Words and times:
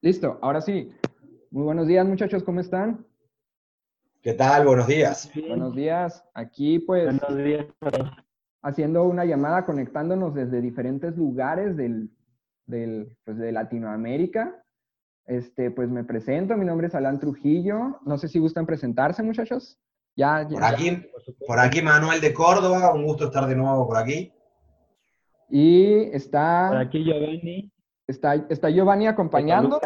Listo, 0.00 0.38
ahora 0.42 0.60
sí. 0.60 0.92
Muy 1.50 1.64
buenos 1.64 1.86
días, 1.86 2.06
muchachos, 2.06 2.42
¿cómo 2.42 2.60
están? 2.60 3.06
¿Qué 4.22 4.34
tal? 4.34 4.66
Buenos 4.66 4.86
días. 4.86 5.30
Buenos 5.48 5.74
días. 5.74 6.24
Aquí, 6.34 6.78
pues, 6.78 7.04
Buenos 7.04 7.44
días. 7.44 7.66
haciendo 8.62 9.04
una 9.04 9.24
llamada, 9.24 9.64
conectándonos 9.64 10.34
desde 10.34 10.60
diferentes 10.60 11.16
lugares 11.16 11.76
del, 11.76 12.10
del, 12.66 13.16
pues, 13.24 13.38
de 13.38 13.52
Latinoamérica. 13.52 14.62
Este, 15.26 15.70
pues 15.70 15.88
me 15.88 16.04
presento, 16.04 16.56
mi 16.56 16.66
nombre 16.66 16.88
es 16.88 16.94
Alan 16.94 17.18
Trujillo. 17.18 17.98
No 18.04 18.18
sé 18.18 18.28
si 18.28 18.38
gustan 18.38 18.66
presentarse, 18.66 19.22
muchachos. 19.22 19.78
Ya, 20.16 20.42
ya. 20.42 20.48
Por 20.50 20.64
aquí, 20.64 21.02
por 21.46 21.58
aquí 21.58 21.82
Manuel 21.82 22.20
de 22.20 22.34
Córdoba, 22.34 22.92
un 22.94 23.04
gusto 23.04 23.26
estar 23.26 23.46
de 23.46 23.56
nuevo 23.56 23.86
por 23.86 23.96
aquí. 23.96 24.32
Y 25.48 25.94
está, 26.12 26.68
Por 26.68 26.78
aquí 26.78 27.04
Giovanni. 27.04 27.73
Está, 28.06 28.34
está 28.34 28.70
Giovanni 28.70 29.06
acompañándonos. 29.06 29.80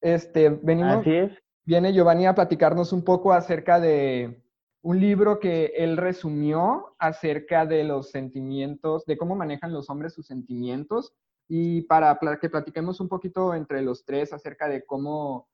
Este, 0.00 0.50
venimos, 0.50 0.98
Así 0.98 1.14
es. 1.14 1.32
viene 1.64 1.92
Giovanni 1.92 2.26
a 2.26 2.34
platicarnos 2.34 2.92
un 2.92 3.04
poco 3.04 3.32
acerca 3.32 3.80
de 3.80 4.42
un 4.82 5.00
libro 5.00 5.40
que 5.40 5.72
él 5.76 5.96
resumió 5.96 6.94
acerca 6.98 7.64
de 7.64 7.84
los 7.84 8.10
sentimientos, 8.10 9.06
de 9.06 9.16
cómo 9.16 9.34
manejan 9.34 9.72
los 9.72 9.88
hombres 9.88 10.12
sus 10.12 10.26
sentimientos 10.26 11.14
y 11.48 11.82
para 11.82 12.18
que 12.38 12.50
platiquemos 12.50 13.00
un 13.00 13.08
poquito 13.08 13.54
entre 13.54 13.80
los 13.80 14.04
tres 14.04 14.34
acerca 14.34 14.68
de 14.68 14.84
cómo 14.84 15.48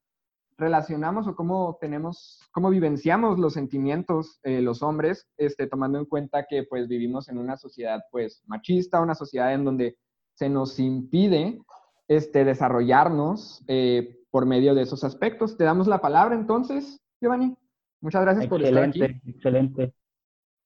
relacionamos 0.59 1.27
o 1.27 1.35
cómo 1.35 1.79
tenemos, 1.81 2.41
cómo 2.53 2.71
vivenciamos 2.71 3.39
los 3.39 3.55
sentimientos 3.55 4.41
eh, 4.43 4.61
los 4.61 4.83
hombres, 4.83 5.29
este, 5.37 5.67
tomando 5.67 5.99
en 5.99 6.05
cuenta 6.05 6.47
que 6.49 6.65
pues 6.65 6.87
vivimos 6.87 7.29
en 7.29 7.39
una 7.39 7.57
sociedad 7.57 8.01
pues 8.11 8.43
machista, 8.47 9.01
una 9.01 9.15
sociedad 9.15 9.55
en 9.55 9.65
donde 9.65 9.97
se 10.41 10.49
nos 10.49 10.79
impide 10.79 11.61
este, 12.09 12.47
desarrollarnos 12.47 13.63
eh, 13.69 14.17
por 14.31 14.47
medio 14.47 14.75
de 14.75 14.81
esos 14.81 15.05
aspectos. 15.05 15.59
Te 15.59 15.65
damos 15.65 15.87
la 15.87 16.01
palabra 16.01 16.35
entonces, 16.35 16.99
Giovanni. 17.21 17.55
Muchas 18.01 18.23
gracias 18.23 18.47
por 18.47 18.63
estar 18.63 18.85
aquí. 18.85 19.03
Excelente, 19.03 19.31
excelente. 19.31 19.95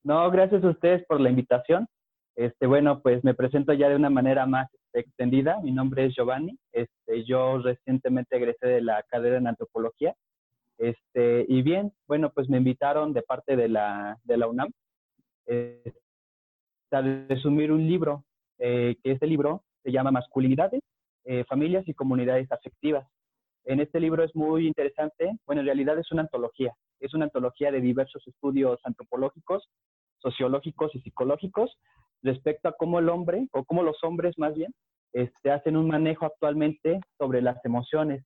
No, 0.04 0.30
gracias 0.30 0.62
a 0.62 0.68
ustedes 0.68 1.04
por 1.06 1.20
la 1.20 1.30
invitación. 1.30 1.88
Este, 2.36 2.68
bueno, 2.68 3.02
pues 3.02 3.24
me 3.24 3.34
presento 3.34 3.72
ya 3.72 3.88
de 3.88 3.96
una 3.96 4.10
manera 4.10 4.46
más 4.46 4.68
extendida. 4.92 5.58
Mi 5.60 5.72
nombre 5.72 6.06
es 6.06 6.14
Giovanni. 6.14 6.56
Este, 6.70 7.24
yo 7.24 7.58
recientemente 7.58 8.36
egresé 8.36 8.68
de 8.68 8.80
la 8.80 9.02
carrera 9.08 9.38
en 9.38 9.48
antropología. 9.48 10.14
Este, 10.78 11.46
y 11.48 11.62
bien, 11.62 11.92
bueno, 12.06 12.30
pues 12.30 12.48
me 12.48 12.58
invitaron 12.58 13.12
de 13.12 13.22
parte 13.22 13.56
de 13.56 13.68
la, 13.68 14.20
de 14.22 14.36
la 14.36 14.46
UNAM 14.46 14.70
eh, 15.46 15.94
a 16.92 17.00
resumir 17.28 17.72
un 17.72 17.84
libro, 17.88 18.24
eh, 18.58 18.96
que 19.02 19.12
este 19.12 19.26
libro 19.26 19.62
se 19.82 19.92
llama 19.92 20.10
Masculinidades, 20.10 20.82
eh, 21.24 21.44
Familias 21.44 21.86
y 21.88 21.94
Comunidades 21.94 22.50
Afectivas. 22.52 23.06
En 23.64 23.80
este 23.80 23.98
libro 24.00 24.22
es 24.24 24.34
muy 24.34 24.66
interesante, 24.66 25.32
bueno, 25.46 25.60
en 25.60 25.66
realidad 25.66 25.98
es 25.98 26.12
una 26.12 26.22
antología, 26.22 26.74
es 27.00 27.14
una 27.14 27.24
antología 27.24 27.72
de 27.72 27.80
diversos 27.80 28.26
estudios 28.26 28.78
antropológicos, 28.84 29.68
sociológicos 30.18 30.94
y 30.94 31.00
psicológicos 31.00 31.78
respecto 32.22 32.68
a 32.68 32.74
cómo 32.76 32.98
el 32.98 33.08
hombre, 33.08 33.48
o 33.52 33.64
cómo 33.64 33.82
los 33.82 34.02
hombres 34.02 34.38
más 34.38 34.54
bien, 34.54 34.74
este, 35.12 35.50
hacen 35.50 35.76
un 35.76 35.88
manejo 35.88 36.26
actualmente 36.26 37.00
sobre 37.18 37.40
las 37.40 37.62
emociones. 37.64 38.24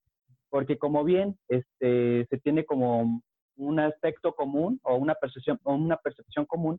Porque 0.51 0.79
como 0.79 1.05
bien 1.05 1.39
este, 1.49 2.27
se 2.31 2.39
tiene 2.39 2.65
como 2.65 3.23
un 3.57 3.81
aspecto 3.81 4.35
común 4.35 4.81
o 4.83 4.97
una 4.97 5.15
percepción, 5.15 5.61
o 5.65 5.75
una 5.75 5.97
percepción 5.99 6.47
común 6.47 6.79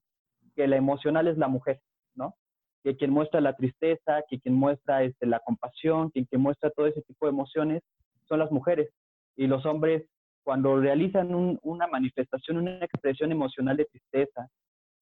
que 0.56 0.68
la 0.68 0.78
emocional 0.78 1.28
es 1.28 1.38
la 1.38 1.48
mujer, 1.48 1.80
¿no? 2.16 2.36
Que 2.84 2.96
quien 2.96 3.12
muestra 3.12 3.42
la 3.42 3.54
tristeza, 3.56 4.24
que 4.30 4.40
quien 4.40 4.56
muestra 4.56 5.04
este, 5.04 5.26
la 5.26 5.40
compasión, 5.40 6.12
que 6.12 6.26
quien 6.26 6.42
muestra 6.42 6.70
todo 6.72 6.88
ese 6.88 7.02
tipo 7.02 7.26
de 7.26 7.32
emociones 7.32 7.82
son 8.28 8.40
las 8.40 8.52
mujeres. 8.52 8.90
Y 9.36 9.48
los 9.48 9.66
hombres, 9.66 10.06
cuando 10.44 10.80
realizan 10.80 11.34
un- 11.36 11.60
una 11.62 11.88
manifestación, 11.88 12.58
una 12.58 12.78
expresión 12.84 13.32
emocional 13.32 13.78
de 13.78 13.86
tristeza, 13.86 14.48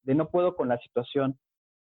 de 0.02 0.14
no 0.14 0.28
puedo 0.28 0.56
con 0.56 0.68
la 0.68 0.78
situación, 0.78 1.38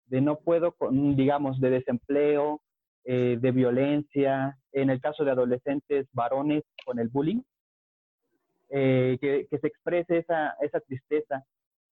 de 0.06 0.20
no 0.20 0.38
puedo 0.38 0.72
con, 0.72 1.16
digamos, 1.16 1.60
de 1.60 1.70
desempleo, 1.70 2.60
eh, 3.04 3.38
de 3.40 3.50
violencia, 3.52 4.58
en 4.72 4.90
el 4.90 5.00
caso 5.00 5.24
de 5.24 5.30
adolescentes 5.30 6.06
varones 6.12 6.64
con 6.84 6.98
el 6.98 7.08
bullying, 7.08 7.40
eh, 8.68 9.16
que, 9.20 9.46
que 9.48 9.58
se 9.58 9.66
exprese 9.68 10.18
esa, 10.18 10.56
esa 10.60 10.80
tristeza, 10.80 11.44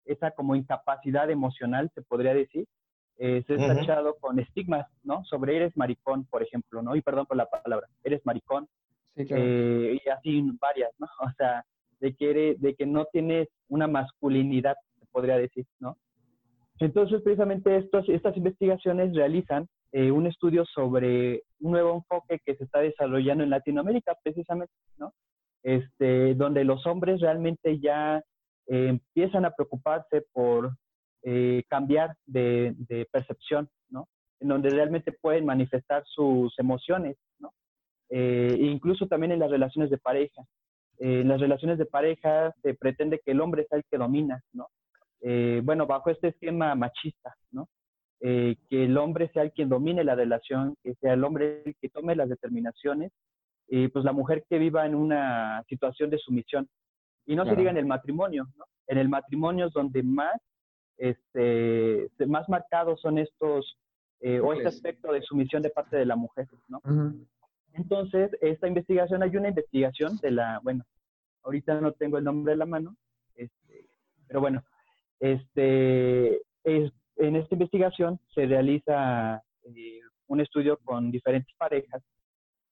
esa 0.05 0.33
como 0.33 0.57
incapacidad 0.57 1.31
emocional, 1.31 1.91
se 1.95 2.03
podría 2.03 2.35
decir, 2.35 2.67
eh, 3.19 3.45
es 3.47 3.59
Ujú. 3.59 3.67
tachado 3.69 4.17
con 4.21 4.39
estigmas, 4.39 4.87
¿no? 5.03 5.25
Sobre 5.25 5.57
eres 5.57 5.77
maricón, 5.77 6.25
por 6.27 6.43
ejemplo, 6.43 6.83
¿no? 6.83 6.97
Y 6.97 7.03
perdón 7.03 7.27
por 7.27 7.37
la 7.37 7.47
palabra, 7.47 7.89
eres 8.03 8.21
maricón, 8.25 8.69
Sí, 9.17 9.25
claro. 9.27 9.43
eh, 9.45 10.01
y 10.05 10.09
así 10.09 10.43
varias, 10.61 10.91
¿no? 10.99 11.07
O 11.21 11.31
sea, 11.37 11.65
de 12.01 12.15
que, 12.15 12.31
eres- 12.31 12.61
de 12.61 12.75
que 12.75 12.87
no 12.87 13.05
tienes 13.07 13.49
una 13.69 13.87
masculinidad, 13.87 14.75
se 14.99 15.07
podría 15.13 15.37
decir, 15.39 15.65
¿no? 15.79 15.97
Entonces, 16.81 17.23
precisamente 17.23 17.77
estos, 17.77 18.09
estas 18.09 18.37
investigaciones 18.37 19.15
realizan 19.15 19.69
eh, 19.93 20.11
un 20.11 20.27
estudio 20.27 20.65
sobre 20.65 21.45
un 21.61 21.71
nuevo 21.71 21.95
enfoque 21.95 22.41
que 22.45 22.57
se 22.57 22.65
está 22.65 22.81
desarrollando 22.81 23.45
en 23.45 23.51
Latinoamérica, 23.51 24.17
precisamente, 24.25 24.73
¿no? 24.99 25.13
Este, 25.63 26.35
donde 26.35 26.65
los 26.65 26.85
hombres 26.87 27.21
realmente 27.21 27.79
ya 27.79 28.19
eh, 28.67 28.89
empiezan 28.89 29.45
a 29.45 29.53
preocuparse 29.53 30.23
por 30.33 30.73
eh, 31.25 31.63
cambiar 31.69 32.15
de, 32.27 32.75
de 32.77 33.07
percepción, 33.11 33.69
¿no? 33.89 34.09
En 34.41 34.49
donde 34.49 34.71
realmente 34.71 35.11
pueden 35.13 35.45
manifestar 35.47 36.05
sus 36.07 36.57
emociones, 36.59 37.17
¿no? 37.39 37.53
Eh, 38.11 38.57
incluso 38.61 39.07
también 39.09 39.33
en 39.33 39.39
las 39.41 39.51
relaciones 39.51 39.91
de 39.91 39.99
pareja. 39.99 40.43
Eh, 40.99 41.21
en 41.23 41.29
las 41.29 41.41
relaciones 41.41 41.79
de 41.79 41.87
pareja 41.87 42.55
se 42.63 42.75
pretende 42.75 43.21
que 43.25 43.33
el 43.33 43.41
hombre 43.41 43.67
sea 43.69 43.79
el 43.79 43.85
que 43.91 43.99
domina, 43.99 44.41
¿no? 44.53 44.69
Eh, 45.23 45.61
bueno, 45.65 45.87
bajo 45.87 46.11
este 46.11 46.29
esquema 46.29 46.75
machista, 46.75 47.35
¿no? 47.51 47.69
Eh, 48.21 48.57
que 48.69 48.85
el 48.85 48.97
hombre 48.97 49.29
sea 49.33 49.43
el 49.43 49.53
quien 49.53 49.69
domine 49.69 50.05
la 50.05 50.15
relación, 50.15 50.77
que 50.83 50.95
sea 50.97 51.15
el 51.15 51.25
hombre 51.25 51.63
el 51.65 51.75
que 51.81 51.89
tome 51.89 52.15
las 52.15 52.29
determinaciones, 52.29 53.11
y 53.67 53.89
pues 53.89 54.05
la 54.05 54.13
mujer 54.13 54.45
que 54.49 54.59
viva 54.59 54.85
en 54.87 54.95
una 54.95 55.63
situación 55.69 56.11
de 56.11 56.19
sumisión. 56.19 56.69
Y 57.27 57.35
no 57.35 57.43
Claro. 57.43 57.57
se 57.57 57.61
diga 57.61 57.71
en 57.71 57.79
el 57.79 57.87
matrimonio, 57.87 58.47
¿no? 58.57 58.65
En 58.87 58.99
el 58.99 59.09
matrimonio 59.09 59.67
es 59.67 59.73
donde 59.73 60.03
más, 60.03 60.39
este, 60.97 62.09
más 62.27 62.49
marcados 62.49 63.01
son 63.01 63.19
estos, 63.19 63.79
eh, 64.21 64.41
o 64.41 64.53
este 64.53 64.69
aspecto 64.69 65.13
de 65.13 65.23
sumisión 65.23 65.63
de 65.63 65.71
parte 65.71 65.97
de 65.97 66.07
la 66.07 66.17
mujer, 66.17 66.49
¿no? 66.69 66.81
Entonces, 67.75 68.31
esta 68.41 68.69
investigación, 68.69 69.23
hay 69.23 69.37
una 69.37 69.49
investigación 69.49 70.17
de 70.19 70.31
la, 70.31 70.61
bueno, 70.63 70.85
ahorita 71.43 71.81
no 71.81 71.93
tengo 71.93 72.19
el 72.19 72.25
nombre 72.25 72.53
de 72.53 72.57
la 72.59 72.67
mano, 72.67 72.97
este, 73.35 73.89
pero 74.29 74.41
bueno, 74.41 74.63
este, 75.21 76.37
es- 76.63 76.93
en 77.17 77.37
esta 77.37 77.55
investigación 77.55 78.19
se 78.35 78.47
realiza 78.47 79.43
eh, 79.65 80.01
un 80.27 80.41
estudio 80.41 80.79
con 80.85 81.11
diferentes 81.11 81.55
parejas, 81.57 82.03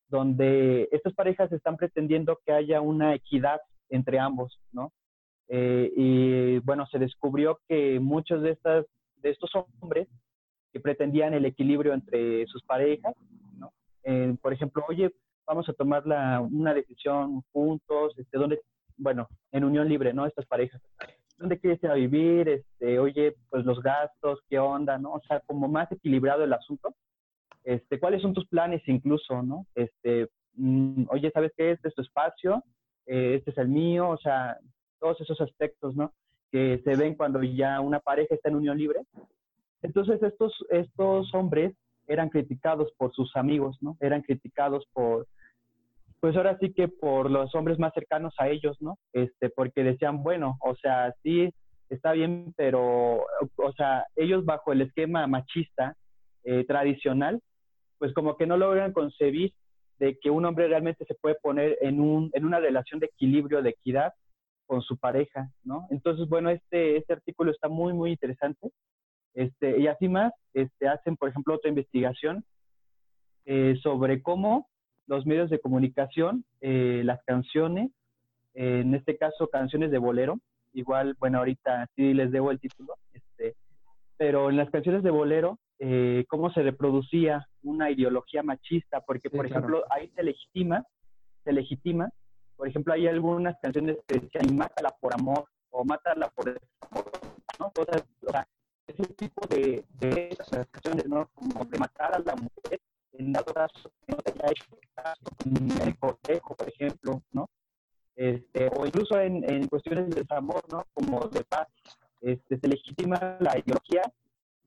donde 0.08 0.88
estas 0.92 1.14
parejas 1.14 1.50
están 1.52 1.76
pretendiendo 1.76 2.38
que 2.44 2.52
haya 2.52 2.80
una 2.80 3.14
equidad 3.14 3.60
entre 3.88 4.18
ambos, 4.18 4.58
¿no? 4.72 4.92
Eh, 5.54 5.92
y 5.94 6.58
bueno, 6.60 6.86
se 6.86 6.98
descubrió 6.98 7.60
que 7.68 8.00
muchos 8.00 8.40
de, 8.42 8.52
estas, 8.52 8.86
de 9.16 9.30
estos 9.30 9.50
hombres 9.54 10.08
que 10.72 10.80
pretendían 10.80 11.34
el 11.34 11.44
equilibrio 11.44 11.92
entre 11.92 12.46
sus 12.46 12.62
parejas, 12.62 13.14
¿no? 13.58 13.70
Eh, 14.02 14.34
por 14.40 14.54
ejemplo, 14.54 14.82
oye, 14.88 15.12
vamos 15.46 15.68
a 15.68 15.74
tomar 15.74 16.06
la, 16.06 16.40
una 16.40 16.72
decisión 16.72 17.42
juntos, 17.52 18.14
este, 18.16 18.38
donde, 18.38 18.62
bueno, 18.96 19.28
en 19.50 19.64
unión 19.64 19.90
libre, 19.90 20.14
¿no? 20.14 20.24
Estas 20.24 20.46
parejas. 20.46 20.80
¿Dónde 21.36 21.58
quieres 21.58 21.80
vivir? 21.96 22.48
Este, 22.48 22.98
oye, 22.98 23.36
pues 23.50 23.66
los 23.66 23.82
gastos, 23.82 24.40
¿qué 24.48 24.58
onda, 24.58 24.96
no? 24.96 25.12
O 25.12 25.20
sea, 25.28 25.40
como 25.40 25.68
más 25.68 25.92
equilibrado 25.92 26.44
el 26.44 26.52
asunto. 26.54 26.94
Este, 27.62 28.00
¿cuáles 28.00 28.22
son 28.22 28.32
tus 28.32 28.46
planes 28.48 28.80
incluso, 28.86 29.42
no? 29.42 29.66
Este, 29.74 30.28
mm, 30.54 31.04
oye, 31.10 31.30
¿sabes 31.30 31.52
qué? 31.58 31.72
Este 31.72 31.88
es 31.88 31.94
tu 31.94 32.00
espacio, 32.00 32.64
eh, 33.04 33.34
este 33.34 33.50
es 33.50 33.58
el 33.58 33.68
mío, 33.68 34.08
o 34.08 34.16
sea, 34.16 34.56
todos 35.02 35.20
esos 35.20 35.40
aspectos, 35.40 35.96
¿no? 35.96 36.12
Que 36.52 36.80
se 36.84 36.94
ven 36.94 37.16
cuando 37.16 37.42
ya 37.42 37.80
una 37.80 37.98
pareja 37.98 38.36
está 38.36 38.48
en 38.48 38.56
unión 38.56 38.78
libre. 38.78 39.00
Entonces, 39.82 40.22
estos, 40.22 40.54
estos 40.70 41.34
hombres 41.34 41.74
eran 42.06 42.28
criticados 42.28 42.92
por 42.96 43.12
sus 43.12 43.34
amigos, 43.34 43.76
¿no? 43.80 43.96
Eran 44.00 44.22
criticados 44.22 44.86
por, 44.92 45.26
pues 46.20 46.36
ahora 46.36 46.56
sí 46.60 46.72
que 46.72 46.86
por 46.86 47.28
los 47.28 47.52
hombres 47.56 47.80
más 47.80 47.92
cercanos 47.94 48.32
a 48.38 48.48
ellos, 48.48 48.76
¿no? 48.80 48.96
Este, 49.12 49.50
porque 49.50 49.82
decían, 49.82 50.22
bueno, 50.22 50.56
o 50.60 50.76
sea, 50.76 51.12
sí, 51.24 51.52
está 51.88 52.12
bien, 52.12 52.54
pero, 52.56 53.24
o 53.56 53.72
sea, 53.76 54.06
ellos 54.14 54.44
bajo 54.44 54.72
el 54.72 54.82
esquema 54.82 55.26
machista 55.26 55.96
eh, 56.44 56.64
tradicional, 56.64 57.40
pues 57.98 58.14
como 58.14 58.36
que 58.36 58.46
no 58.46 58.56
logran 58.56 58.92
concebir 58.92 59.52
de 59.98 60.16
que 60.20 60.30
un 60.30 60.44
hombre 60.44 60.68
realmente 60.68 61.04
se 61.06 61.14
puede 61.14 61.36
poner 61.42 61.76
en, 61.80 62.00
un, 62.00 62.30
en 62.34 62.44
una 62.44 62.60
relación 62.60 63.00
de 63.00 63.06
equilibrio, 63.06 63.62
de 63.62 63.70
equidad 63.70 64.12
con 64.72 64.80
su 64.80 64.96
pareja, 64.96 65.50
¿no? 65.64 65.86
Entonces, 65.90 66.26
bueno, 66.30 66.48
este, 66.48 66.96
este 66.96 67.12
artículo 67.12 67.50
está 67.50 67.68
muy, 67.68 67.92
muy 67.92 68.12
interesante. 68.12 68.70
Este, 69.34 69.78
y 69.78 69.86
así 69.86 70.08
más, 70.08 70.32
este, 70.54 70.88
hacen, 70.88 71.18
por 71.18 71.28
ejemplo, 71.28 71.54
otra 71.54 71.68
investigación 71.68 72.42
eh, 73.44 73.76
sobre 73.82 74.22
cómo 74.22 74.70
los 75.06 75.26
medios 75.26 75.50
de 75.50 75.60
comunicación, 75.60 76.46
eh, 76.62 77.02
las 77.04 77.22
canciones, 77.24 77.90
en 78.54 78.94
este 78.94 79.18
caso 79.18 79.48
canciones 79.48 79.90
de 79.90 79.98
bolero, 79.98 80.38
igual, 80.72 81.16
bueno, 81.18 81.36
ahorita 81.40 81.86
sí 81.94 82.14
les 82.14 82.30
debo 82.32 82.50
el 82.50 82.58
título, 82.58 82.94
este, 83.12 83.56
pero 84.16 84.48
en 84.48 84.56
las 84.56 84.70
canciones 84.70 85.02
de 85.02 85.10
bolero, 85.10 85.58
eh, 85.80 86.24
cómo 86.28 86.50
se 86.50 86.62
reproducía 86.62 87.46
una 87.62 87.90
ideología 87.90 88.42
machista, 88.42 89.02
porque, 89.02 89.28
por 89.28 89.44
ejemplo, 89.44 89.84
ahí 89.90 90.08
se 90.14 90.22
legitima, 90.22 90.86
se 91.44 91.52
legitima, 91.52 92.08
por 92.62 92.68
ejemplo, 92.68 92.94
hay 92.94 93.08
algunas 93.08 93.58
canciones 93.60 93.96
que 94.06 94.20
decían, 94.20 94.56
mátala 94.56 94.90
por 95.00 95.12
amor, 95.12 95.46
o 95.70 95.84
mátala 95.84 96.28
por 96.28 96.48
amor, 96.48 97.10
¿no? 97.58 97.72
o 97.76 98.30
sea, 98.30 98.48
ese 98.86 99.02
tipo 99.14 99.44
de, 99.48 99.84
de 99.98 100.28
esas 100.28 100.68
canciones, 100.68 101.08
¿no? 101.08 101.28
Como 101.34 101.64
de 101.64 101.76
matar 101.76 102.14
a 102.14 102.20
la 102.20 102.36
mujer, 102.36 102.80
en 103.14 103.32
dado 103.32 103.52
caso 103.52 103.90
que 104.06 104.12
no 104.12 104.18
te 104.18 104.30
haya 104.30 104.52
hecho 104.52 104.78
caso, 104.94 105.22
con 105.42 105.88
el 105.88 105.98
cortejo, 105.98 106.54
por 106.54 106.68
ejemplo, 106.68 107.20
¿no? 107.32 107.50
Este, 108.14 108.70
o 108.76 108.86
incluso 108.86 109.18
en, 109.18 109.42
en 109.50 109.66
cuestiones 109.66 110.08
de 110.10 110.20
desamor, 110.20 110.62
¿no? 110.70 110.86
Como 110.94 111.18
de 111.30 111.42
paz, 111.42 111.66
este, 112.20 112.60
se 112.60 112.68
legitima 112.68 113.38
la 113.40 113.58
ideología 113.58 114.02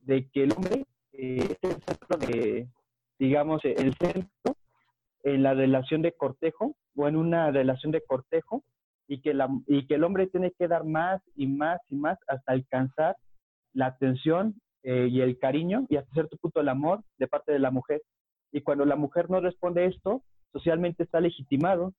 de 0.02 0.30
que 0.32 0.44
el 0.44 0.52
hombre 0.52 0.86
eh, 1.14 1.48
es 1.50 1.72
el 1.72 1.82
centro 1.82 2.18
de, 2.18 2.68
digamos, 3.18 3.64
el 3.64 3.96
centro 3.96 4.58
en 5.26 5.42
la 5.42 5.56
relación 5.56 6.04
de 6.04 6.14
cortejo 6.14 6.76
o 6.96 7.08
en 7.08 7.16
una 7.16 7.52
relación 7.52 7.92
de 7.92 8.02
cortejo 8.02 8.64
y 9.08 9.22
que, 9.22 9.34
la, 9.34 9.50
y 9.66 9.86
que 9.88 9.96
el 9.96 10.04
hombre 10.04 10.28
tiene 10.28 10.52
que 10.52 10.68
dar 10.68 10.86
más 10.86 11.22
y 11.36 11.48
más 11.48 11.80
y 11.90 11.96
más 11.96 12.18
hasta 12.28 12.54
alcanzar 12.54 13.16
la 13.74 13.88
atención 13.88 14.56
eh, 14.84 15.08
y 15.10 15.22
el 15.22 15.40
cariño 15.40 15.88
y 15.90 15.98
hasta 15.98 16.14
cierto 16.14 16.38
punto 16.38 16.62
el 16.62 16.70
amor 16.70 17.02
de 17.18 17.28
parte 17.28 17.52
de 17.52 17.60
la 17.60 17.72
mujer. 17.72 18.02
Y 18.52 18.62
cuando 18.62 18.86
la 18.86 18.96
mujer 18.96 19.30
no 19.30 19.42
responde 19.42 19.86
esto, 19.86 20.22
socialmente 20.54 21.04
está 21.04 21.20
legitimado 21.20 21.94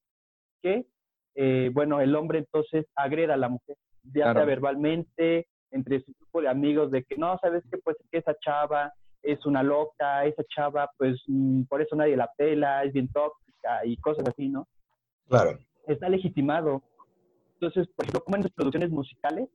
que, 0.63 0.87
eh, 1.35 1.71
bueno, 1.75 2.01
el 2.01 2.15
hombre 2.15 2.39
entonces 2.39 2.87
agreda 2.95 3.35
a 3.35 3.39
la 3.39 3.49
mujer, 3.49 3.77
ya 4.05 4.33
sea 4.33 4.45
verbalmente, 4.45 5.49
entre 5.73 6.01
su 6.01 6.13
grupo 6.13 6.43
de 6.43 6.49
amigos, 6.49 6.93
de 6.93 7.03
que 7.03 7.17
no, 7.17 7.37
sabes 7.39 7.65
que 7.71 7.79
pues 7.79 7.97
que 8.11 8.19
esa 8.19 8.35
chava 8.39 8.93
es 9.27 9.45
una 9.45 9.63
loca, 9.63 10.25
esa 10.25 10.43
chava 10.45 10.91
pues 10.97 11.21
mm, 11.27 11.65
por 11.65 11.83
eso 11.83 11.97
nadie 11.97 12.17
la 12.17 12.31
pela, 12.37 12.85
es 12.85 12.93
bien 12.93 13.09
tóxica 13.09 13.85
y 13.85 13.97
cosas 13.97 14.27
así, 14.29 14.49
¿no? 14.49 14.67
Claro. 15.29 15.59
Está 15.87 16.09
legitimado. 16.09 16.83
Entonces, 17.55 17.89
por 17.89 18.05
ejemplo, 18.05 18.25
como 18.25 18.37
en 18.37 18.43
las 18.43 18.53
producciones 18.53 18.91
musicales, 18.91 19.49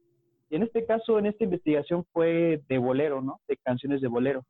y 0.50 0.56
en 0.56 0.64
este 0.64 0.86
caso, 0.86 1.18
en 1.18 1.28
esta 1.28 1.46
investigación 1.46 2.06
fue 2.12 2.62
de 2.68 2.78
bolero, 2.78 3.22
¿no? 3.22 3.40
De 3.48 3.56
canciones 3.58 4.02
de 4.02 4.10
bolero. 4.10 4.44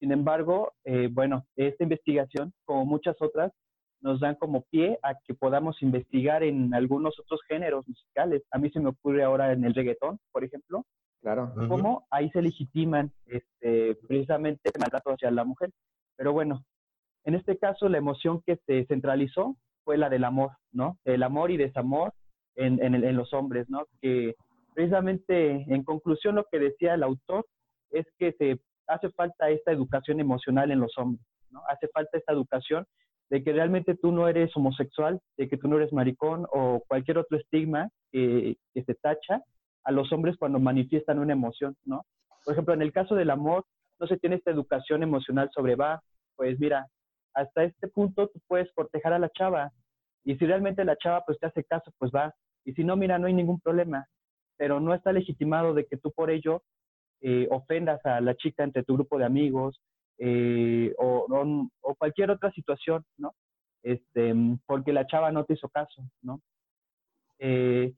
Sin 0.00 0.10
embargo, 0.10 0.72
eh, 0.84 1.08
bueno, 1.12 1.46
esta 1.56 1.84
investigación, 1.84 2.54
como 2.64 2.86
muchas 2.86 3.16
otras, 3.20 3.52
nos 4.00 4.18
dan 4.18 4.34
como 4.36 4.62
pie 4.70 4.98
a 5.02 5.14
que 5.26 5.34
podamos 5.34 5.80
investigar 5.82 6.42
en 6.42 6.72
algunos 6.74 7.18
otros 7.20 7.40
géneros 7.48 7.86
musicales. 7.86 8.42
A 8.50 8.58
mí 8.58 8.70
se 8.70 8.80
me 8.80 8.88
ocurre 8.88 9.22
ahora 9.22 9.52
en 9.52 9.64
el 9.64 9.74
reggaetón, 9.74 10.18
por 10.32 10.42
ejemplo. 10.42 10.84
Claro. 11.22 11.52
Cómo 11.68 12.06
ahí 12.10 12.30
se 12.30 12.42
legitiman 12.42 13.12
este, 13.26 13.94
precisamente 14.08 14.70
el 14.74 14.80
maltrato 14.80 15.12
hacia 15.12 15.30
la 15.30 15.44
mujer. 15.44 15.70
Pero 16.16 16.32
bueno, 16.32 16.64
en 17.24 17.34
este 17.34 17.56
caso 17.58 17.88
la 17.88 17.98
emoción 17.98 18.42
que 18.44 18.58
se 18.66 18.84
centralizó 18.86 19.56
fue 19.84 19.96
la 19.96 20.08
del 20.08 20.24
amor, 20.24 20.50
¿no? 20.72 20.98
El 21.04 21.22
amor 21.22 21.50
y 21.50 21.56
desamor 21.56 22.12
en, 22.56 22.82
en, 22.82 22.94
en 22.94 23.16
los 23.16 23.32
hombres, 23.32 23.70
¿no? 23.70 23.86
Que 24.00 24.34
precisamente 24.74 25.64
en 25.72 25.84
conclusión 25.84 26.34
lo 26.34 26.44
que 26.50 26.58
decía 26.58 26.94
el 26.94 27.02
autor 27.02 27.46
es 27.90 28.06
que 28.18 28.32
se 28.32 28.60
hace 28.88 29.10
falta 29.10 29.50
esta 29.50 29.72
educación 29.72 30.20
emocional 30.20 30.70
en 30.70 30.80
los 30.80 30.96
hombres, 30.98 31.24
¿no? 31.50 31.62
Hace 31.68 31.88
falta 31.88 32.18
esta 32.18 32.32
educación 32.32 32.86
de 33.30 33.42
que 33.42 33.52
realmente 33.52 33.94
tú 33.94 34.12
no 34.12 34.28
eres 34.28 34.54
homosexual, 34.56 35.20
de 35.38 35.48
que 35.48 35.56
tú 35.56 35.66
no 35.66 35.76
eres 35.76 35.92
maricón 35.92 36.46
o 36.52 36.82
cualquier 36.86 37.16
otro 37.18 37.38
estigma 37.38 37.88
que, 38.10 38.56
se 38.74 38.94
tacha 38.96 39.42
a 39.84 39.92
los 39.92 40.12
hombres 40.12 40.36
cuando 40.38 40.58
manifiestan 40.58 41.18
una 41.18 41.32
emoción, 41.32 41.76
¿no? 41.84 42.04
Por 42.44 42.54
ejemplo, 42.54 42.74
en 42.74 42.82
el 42.82 42.92
caso 42.92 43.14
del 43.14 43.30
amor, 43.30 43.64
no 43.98 44.06
se 44.06 44.18
tiene 44.18 44.36
esta 44.36 44.50
educación 44.50 45.02
emocional 45.02 45.50
sobre, 45.54 45.76
va, 45.76 46.02
pues 46.36 46.58
mira, 46.58 46.86
hasta 47.34 47.64
este 47.64 47.88
punto 47.88 48.28
tú 48.28 48.40
puedes 48.46 48.70
cortejar 48.72 49.12
a 49.12 49.18
la 49.18 49.30
chava 49.30 49.70
y 50.24 50.36
si 50.36 50.46
realmente 50.46 50.84
la 50.84 50.96
chava 50.96 51.22
pues 51.24 51.38
te 51.38 51.46
hace 51.46 51.64
caso, 51.64 51.90
pues 51.98 52.10
va. 52.14 52.34
Y 52.64 52.72
si 52.74 52.84
no, 52.84 52.96
mira, 52.96 53.18
no 53.18 53.26
hay 53.26 53.34
ningún 53.34 53.60
problema, 53.60 54.06
pero 54.56 54.80
no 54.80 54.94
está 54.94 55.12
legitimado 55.12 55.74
de 55.74 55.86
que 55.86 55.96
tú 55.96 56.12
por 56.12 56.30
ello 56.30 56.62
eh, 57.20 57.48
ofendas 57.50 58.04
a 58.04 58.20
la 58.20 58.34
chica 58.34 58.64
entre 58.64 58.84
tu 58.84 58.94
grupo 58.94 59.18
de 59.18 59.24
amigos 59.24 59.80
eh, 60.18 60.94
o, 60.98 61.26
cualquier 61.98 62.30
otra 62.30 62.50
situación, 62.52 63.04
¿no? 63.16 63.34
Este, 63.82 64.34
porque 64.66 64.92
la 64.92 65.06
chava 65.06 65.32
no 65.32 65.44
te 65.44 65.54
hizo 65.54 65.68
caso, 65.68 66.02
¿no? 66.22 66.40
Eh, 67.38 67.92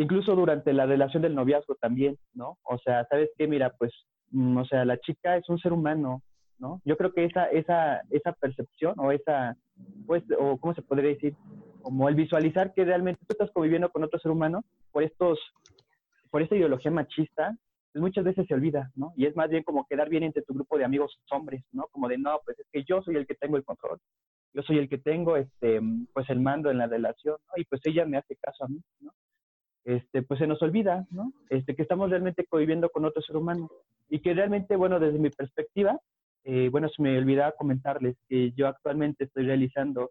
incluso 0.00 0.34
durante 0.34 0.72
la 0.72 0.86
relación 0.86 1.22
del 1.22 1.34
noviazgo 1.34 1.74
también, 1.74 2.16
¿no? 2.32 2.56
O 2.62 2.78
sea, 2.78 3.06
¿sabes 3.10 3.28
qué? 3.36 3.46
Mira, 3.46 3.74
pues, 3.78 3.92
mm, 4.30 4.56
o 4.56 4.64
sea, 4.64 4.84
la 4.86 4.98
chica 4.98 5.36
es 5.36 5.46
un 5.50 5.58
ser 5.58 5.74
humano, 5.74 6.22
¿no? 6.58 6.80
Yo 6.86 6.96
creo 6.96 7.12
que 7.12 7.26
esa, 7.26 7.44
esa, 7.46 8.00
esa 8.08 8.32
percepción 8.32 8.94
o 8.98 9.12
esa, 9.12 9.56
pues, 10.06 10.24
o 10.38 10.56
¿cómo 10.58 10.74
se 10.74 10.82
podría 10.82 11.10
decir? 11.10 11.34
Como 11.82 12.08
el 12.08 12.14
visualizar 12.14 12.72
que 12.72 12.84
realmente 12.84 13.20
tú 13.26 13.34
estás 13.34 13.50
conviviendo 13.52 13.90
con 13.90 14.02
otro 14.02 14.18
ser 14.20 14.30
humano 14.30 14.64
por 14.90 15.02
estos, 15.02 15.38
por 16.30 16.40
esta 16.40 16.56
ideología 16.56 16.90
machista, 16.90 17.54
pues 17.92 18.00
muchas 18.00 18.24
veces 18.24 18.46
se 18.46 18.54
olvida, 18.54 18.90
¿no? 18.94 19.12
Y 19.16 19.26
es 19.26 19.36
más 19.36 19.50
bien 19.50 19.64
como 19.64 19.86
quedar 19.86 20.08
bien 20.08 20.22
entre 20.22 20.42
tu 20.42 20.54
grupo 20.54 20.78
de 20.78 20.84
amigos 20.84 21.18
hombres, 21.30 21.62
¿no? 21.72 21.88
Como 21.90 22.08
de, 22.08 22.16
no, 22.16 22.40
pues 22.46 22.58
es 22.58 22.66
que 22.72 22.84
yo 22.84 23.02
soy 23.02 23.16
el 23.16 23.26
que 23.26 23.34
tengo 23.34 23.58
el 23.58 23.64
control, 23.64 23.98
yo 24.54 24.62
soy 24.62 24.78
el 24.78 24.88
que 24.88 24.98
tengo, 24.98 25.36
este, 25.36 25.80
pues 26.14 26.30
el 26.30 26.40
mando 26.40 26.70
en 26.70 26.78
la 26.78 26.86
relación, 26.86 27.36
¿no? 27.48 27.60
Y 27.60 27.64
pues 27.66 27.82
ella 27.84 28.06
me 28.06 28.16
hace 28.16 28.36
caso 28.36 28.64
a 28.64 28.68
mí, 28.68 28.80
¿no? 29.00 29.12
Este, 29.84 30.22
pues 30.22 30.38
se 30.38 30.46
nos 30.46 30.60
olvida, 30.62 31.06
¿no? 31.10 31.32
Este, 31.48 31.74
que 31.74 31.82
estamos 31.82 32.10
realmente 32.10 32.44
conviviendo 32.44 32.90
con 32.90 33.04
otro 33.04 33.22
ser 33.22 33.36
humano 33.36 33.70
y 34.08 34.20
que 34.20 34.34
realmente, 34.34 34.76
bueno, 34.76 35.00
desde 35.00 35.18
mi 35.18 35.30
perspectiva, 35.30 35.98
eh, 36.44 36.68
bueno, 36.70 36.88
se 36.88 37.02
me 37.02 37.16
olvidaba 37.16 37.52
comentarles 37.52 38.16
que 38.28 38.52
yo 38.52 38.68
actualmente 38.68 39.24
estoy 39.24 39.46
realizando 39.46 40.10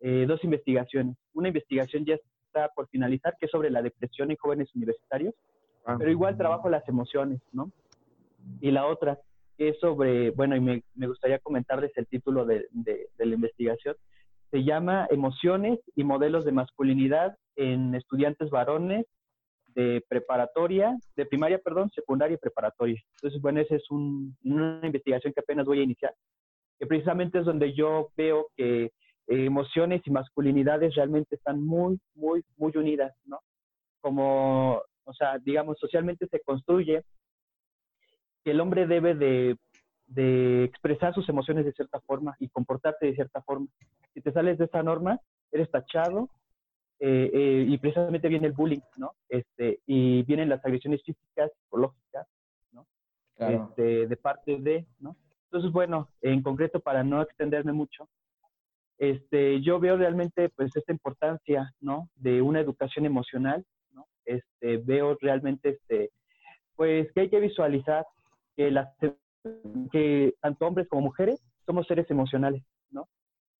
eh, 0.00 0.24
dos 0.26 0.42
investigaciones. 0.44 1.16
Una 1.34 1.48
investigación 1.48 2.04
ya 2.04 2.14
está 2.14 2.68
por 2.74 2.88
finalizar, 2.88 3.36
que 3.38 3.46
es 3.46 3.52
sobre 3.52 3.70
la 3.70 3.82
depresión 3.82 4.30
en 4.30 4.36
jóvenes 4.36 4.74
universitarios, 4.74 5.34
Ah. 5.86 5.94
Pero 5.98 6.10
igual 6.10 6.36
trabajo 6.36 6.68
las 6.68 6.86
emociones, 6.88 7.40
¿no? 7.52 7.70
Y 8.60 8.72
la 8.72 8.86
otra 8.86 9.18
es 9.56 9.78
sobre, 9.78 10.30
bueno, 10.30 10.56
y 10.56 10.60
me, 10.60 10.82
me 10.94 11.06
gustaría 11.06 11.38
comentarles 11.38 11.92
el 11.96 12.06
título 12.06 12.44
de, 12.44 12.66
de, 12.72 13.08
la 13.18 13.34
investigación, 13.34 13.94
se 14.50 14.64
llama 14.64 15.06
Emociones 15.10 15.80
y 15.94 16.04
modelos 16.04 16.44
de 16.44 16.52
masculinidad 16.52 17.36
en 17.56 17.94
estudiantes 17.94 18.50
varones 18.50 19.06
de 19.74 20.02
preparatoria, 20.08 20.96
de 21.16 21.26
primaria, 21.26 21.58
perdón, 21.58 21.90
secundaria 21.90 22.34
y 22.34 22.38
preparatoria. 22.38 23.02
Entonces, 23.16 23.40
bueno, 23.42 23.60
esa 23.60 23.76
es 23.76 23.90
un, 23.90 24.36
una 24.44 24.80
investigación 24.82 25.32
que 25.32 25.40
apenas 25.40 25.66
voy 25.66 25.80
a 25.80 25.84
iniciar, 25.84 26.14
que 26.78 26.86
precisamente 26.86 27.40
es 27.40 27.44
donde 27.44 27.74
yo 27.74 28.10
veo 28.16 28.48
que 28.56 28.90
emociones 29.28 30.02
y 30.04 30.10
masculinidades 30.10 30.94
realmente 30.94 31.34
están 31.34 31.64
muy, 31.64 31.98
muy, 32.14 32.44
muy 32.56 32.72
unidas, 32.76 33.12
¿no? 33.24 33.40
Como 34.00 34.82
o 35.06 35.14
sea, 35.14 35.38
digamos, 35.38 35.78
socialmente 35.78 36.26
se 36.26 36.40
construye 36.40 37.02
que 38.44 38.50
el 38.50 38.60
hombre 38.60 38.86
debe 38.86 39.14
de, 39.14 39.56
expresar 40.14 41.14
sus 41.14 41.28
emociones 41.28 41.64
de 41.64 41.72
cierta 41.72 42.00
forma 42.00 42.36
y 42.38 42.48
comportarse 42.48 43.06
de 43.06 43.14
cierta 43.14 43.42
forma. 43.42 43.66
Si 44.14 44.20
te 44.20 44.32
sales 44.32 44.58
de 44.58 44.66
esa 44.66 44.82
norma, 44.82 45.20
eres 45.50 45.70
tachado 45.70 46.28
eh, 47.00 47.30
eh, 47.32 47.64
y 47.68 47.78
precisamente 47.78 48.28
viene 48.28 48.46
el 48.46 48.52
bullying, 48.52 48.80
¿no? 48.96 49.12
Este, 49.28 49.80
y 49.86 50.22
vienen 50.22 50.48
las 50.48 50.64
agresiones 50.64 51.02
físicas, 51.02 51.50
psicológicas, 51.62 52.26
¿no? 52.72 52.86
Este, 53.38 54.06
de 54.06 54.16
parte 54.16 54.58
de, 54.58 54.86
¿no? 55.00 55.16
Entonces, 55.44 55.72
bueno, 55.72 56.08
en 56.22 56.42
concreto, 56.42 56.80
para 56.80 57.04
no 57.04 57.22
extenderme 57.22 57.72
mucho, 57.72 58.08
este, 58.98 59.60
yo 59.60 59.78
veo 59.78 59.96
realmente 59.96 60.48
pues 60.50 60.74
esta 60.74 60.92
importancia, 60.92 61.74
¿no? 61.80 62.08
De 62.14 62.40
una 62.40 62.60
educación 62.60 63.04
emocional 63.04 63.64
este, 64.26 64.78
veo 64.78 65.16
realmente, 65.20 65.70
este, 65.70 66.10
pues 66.74 67.10
que 67.12 67.20
hay 67.20 67.30
que 67.30 67.40
visualizar 67.40 68.04
que, 68.56 68.70
las, 68.70 68.88
que 69.92 70.34
tanto 70.40 70.66
hombres 70.66 70.88
como 70.88 71.02
mujeres 71.02 71.42
somos 71.64 71.86
seres 71.86 72.10
emocionales, 72.10 72.62
¿no? 72.90 73.08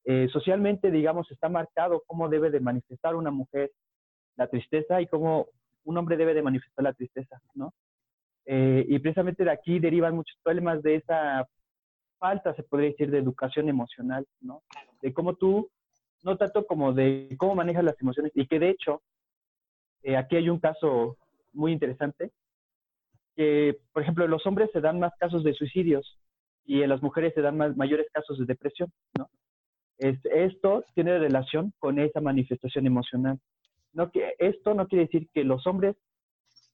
Eh, 0.04 0.28
socialmente, 0.32 0.90
digamos, 0.90 1.30
está 1.30 1.48
marcado 1.48 2.02
cómo 2.06 2.28
debe 2.28 2.50
de 2.50 2.60
manifestar 2.60 3.16
una 3.16 3.30
mujer 3.30 3.72
la 4.36 4.46
tristeza 4.46 5.00
y 5.00 5.06
cómo 5.06 5.46
un 5.84 5.96
hombre 5.96 6.16
debe 6.16 6.34
de 6.34 6.42
manifestar 6.42 6.84
la 6.84 6.92
tristeza, 6.92 7.40
¿no? 7.54 7.72
Eh, 8.44 8.84
y 8.88 8.98
precisamente 9.00 9.44
de 9.44 9.50
aquí 9.50 9.78
derivan 9.80 10.14
muchos 10.14 10.38
problemas 10.42 10.82
de 10.82 10.96
esa 10.96 11.46
falta, 12.18 12.54
se 12.54 12.62
podría 12.62 12.90
decir, 12.90 13.10
de 13.10 13.18
educación 13.18 13.68
emocional, 13.68 14.26
¿no? 14.40 14.62
De 15.02 15.12
cómo 15.12 15.34
tú, 15.34 15.68
no 16.22 16.36
tanto 16.36 16.66
como 16.66 16.92
de 16.92 17.34
cómo 17.38 17.54
manejas 17.54 17.84
las 17.84 18.00
emociones, 18.00 18.32
y 18.34 18.46
que 18.46 18.58
de 18.58 18.70
hecho 18.70 19.02
eh, 20.02 20.16
aquí 20.16 20.36
hay 20.36 20.48
un 20.48 20.60
caso 20.60 21.16
muy 21.52 21.72
interesante, 21.72 22.30
que, 23.36 23.78
por 23.92 24.02
ejemplo, 24.02 24.24
en 24.24 24.30
los 24.30 24.46
hombres 24.46 24.70
se 24.72 24.80
dan 24.80 24.98
más 24.98 25.12
casos 25.18 25.44
de 25.44 25.54
suicidios 25.54 26.18
y 26.64 26.82
en 26.82 26.88
las 26.88 27.02
mujeres 27.02 27.34
se 27.34 27.42
dan 27.42 27.56
más, 27.56 27.76
mayores 27.76 28.06
casos 28.12 28.38
de 28.38 28.46
depresión, 28.46 28.90
¿no? 29.16 29.28
esto 29.98 30.84
tiene 30.94 31.18
relación 31.18 31.72
con 31.78 31.98
esa 31.98 32.20
manifestación 32.20 32.86
emocional. 32.86 33.38
No 33.94 34.10
que, 34.10 34.34
esto 34.38 34.74
no 34.74 34.88
quiere 34.88 35.06
decir 35.06 35.26
que 35.32 35.42
los 35.42 35.66
hombres, 35.66 35.96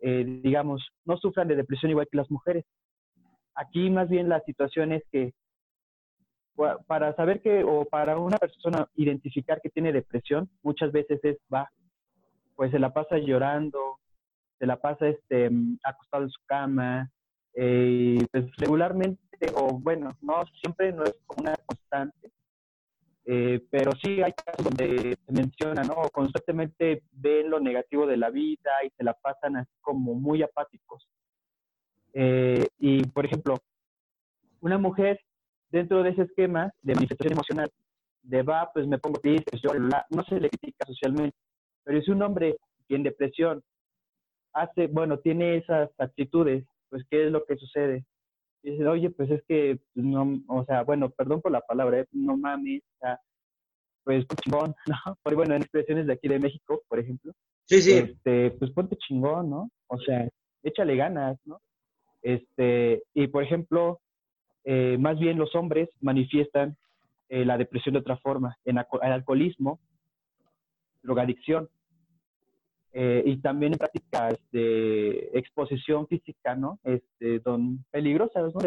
eh, 0.00 0.24
digamos, 0.42 0.84
no 1.04 1.16
sufran 1.18 1.46
de 1.46 1.54
depresión 1.54 1.90
igual 1.90 2.08
que 2.10 2.16
las 2.16 2.30
mujeres. 2.32 2.64
Aquí 3.54 3.90
más 3.90 4.08
bien 4.08 4.28
la 4.28 4.40
situación 4.40 4.92
es 4.92 5.04
que 5.12 5.32
para 6.86 7.14
saber 7.14 7.40
que, 7.40 7.64
o 7.64 7.84
para 7.84 8.18
una 8.18 8.38
persona 8.38 8.88
identificar 8.96 9.60
que 9.60 9.70
tiene 9.70 9.92
depresión, 9.92 10.50
muchas 10.62 10.92
veces 10.92 11.20
es, 11.24 11.38
va, 11.52 11.70
pues 12.56 12.70
se 12.70 12.78
la 12.78 12.92
pasa 12.92 13.18
llorando, 13.18 13.98
se 14.62 14.66
la 14.68 14.76
pasa 14.76 15.08
este, 15.08 15.50
acostado 15.82 16.22
en 16.22 16.30
su 16.30 16.40
cama, 16.46 17.10
eh, 17.52 18.24
pues 18.30 18.44
regularmente, 18.58 19.18
o 19.56 19.76
bueno, 19.76 20.16
no 20.20 20.44
siempre 20.60 20.92
no 20.92 21.02
es 21.02 21.16
como 21.26 21.42
una 21.42 21.56
constante, 21.66 22.30
eh, 23.24 23.60
pero 23.72 23.90
sí 24.00 24.22
hay 24.22 24.32
casos 24.32 24.64
donde 24.64 25.18
se 25.26 25.32
menciona, 25.32 25.82
¿no? 25.82 25.96
Constantemente 26.12 27.02
ven 27.10 27.50
lo 27.50 27.58
negativo 27.58 28.06
de 28.06 28.16
la 28.16 28.30
vida 28.30 28.70
y 28.86 28.90
se 28.90 29.02
la 29.02 29.14
pasan 29.14 29.56
así 29.56 29.72
como 29.80 30.14
muy 30.14 30.44
apáticos. 30.44 31.08
Eh, 32.12 32.64
y, 32.78 33.02
por 33.06 33.26
ejemplo, 33.26 33.56
una 34.60 34.78
mujer 34.78 35.18
dentro 35.70 36.04
de 36.04 36.10
ese 36.10 36.22
esquema 36.22 36.72
de 36.82 36.94
manifestación 36.94 37.32
emocional, 37.32 37.72
de 38.22 38.42
va, 38.44 38.70
pues 38.72 38.86
me 38.86 38.98
pongo 38.98 39.18
triste, 39.18 39.58
no 40.10 40.22
se 40.22 40.38
le 40.38 40.50
critica 40.50 40.86
socialmente, 40.86 41.36
pero 41.82 42.00
si 42.00 42.12
un 42.12 42.22
hombre 42.22 42.58
en 42.88 43.02
depresión 43.02 43.60
hace, 44.52 44.86
bueno, 44.86 45.18
tiene 45.18 45.56
esas 45.56 45.90
actitudes, 45.98 46.64
pues, 46.90 47.04
¿qué 47.10 47.26
es 47.26 47.32
lo 47.32 47.44
que 47.44 47.56
sucede? 47.56 48.04
dice, 48.62 48.86
oye, 48.86 49.10
pues 49.10 49.30
es 49.30 49.42
que, 49.48 49.80
no, 49.94 50.40
o 50.48 50.64
sea, 50.64 50.82
bueno, 50.82 51.10
perdón 51.10 51.40
por 51.40 51.52
la 51.52 51.60
palabra, 51.60 52.00
¿eh? 52.00 52.06
no 52.12 52.36
mames, 52.36 52.82
o 52.82 52.98
sea, 53.00 53.20
pues 54.04 54.24
chingón, 54.42 54.74
¿no? 54.86 55.18
Por, 55.22 55.34
bueno, 55.34 55.54
en 55.54 55.62
expresiones 55.62 56.06
de 56.06 56.12
aquí 56.14 56.28
de 56.28 56.38
México, 56.38 56.82
por 56.88 56.98
ejemplo. 56.98 57.32
Sí, 57.64 57.82
sí. 57.82 57.92
Este, 57.92 58.50
pues 58.52 58.70
ponte 58.72 58.96
chingón, 58.96 59.50
¿no? 59.50 59.70
O 59.88 59.98
sea, 59.98 60.28
échale 60.62 60.96
ganas, 60.96 61.38
¿no? 61.44 61.60
Este, 62.22 63.02
y 63.14 63.26
por 63.26 63.42
ejemplo, 63.42 64.00
eh, 64.64 64.96
más 64.98 65.18
bien 65.18 65.38
los 65.38 65.54
hombres 65.54 65.88
manifiestan 66.00 66.76
eh, 67.28 67.44
la 67.44 67.58
depresión 67.58 67.94
de 67.94 68.00
otra 68.00 68.16
forma, 68.18 68.56
en 68.64 68.78
el 68.78 69.12
alcoholismo, 69.12 69.80
drogadicción, 71.02 71.68
eh, 72.94 73.22
y 73.24 73.38
también 73.38 73.72
en 73.72 73.78
prácticas 73.78 74.34
de 74.50 75.30
exposición 75.32 76.06
física, 76.08 76.54
¿no? 76.54 76.78
Este, 76.84 77.38
don, 77.38 77.84
peligrosas, 77.90 78.54
¿no? 78.54 78.60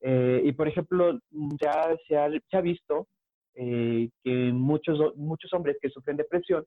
Eh, 0.00 0.42
y 0.44 0.52
por 0.52 0.66
ejemplo, 0.66 1.20
ya 1.60 1.96
se 2.08 2.16
ha, 2.16 2.28
se 2.50 2.56
ha 2.56 2.60
visto 2.60 3.06
eh, 3.54 4.10
que 4.24 4.52
muchos, 4.52 5.16
muchos 5.16 5.52
hombres 5.52 5.76
que 5.80 5.90
sufren 5.90 6.16
depresión, 6.16 6.64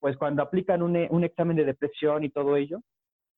pues 0.00 0.16
cuando 0.16 0.42
aplican 0.42 0.82
un, 0.82 0.96
un, 1.10 1.24
examen 1.24 1.56
de 1.56 1.64
depresión 1.64 2.24
y 2.24 2.30
todo 2.30 2.56
ello, 2.56 2.80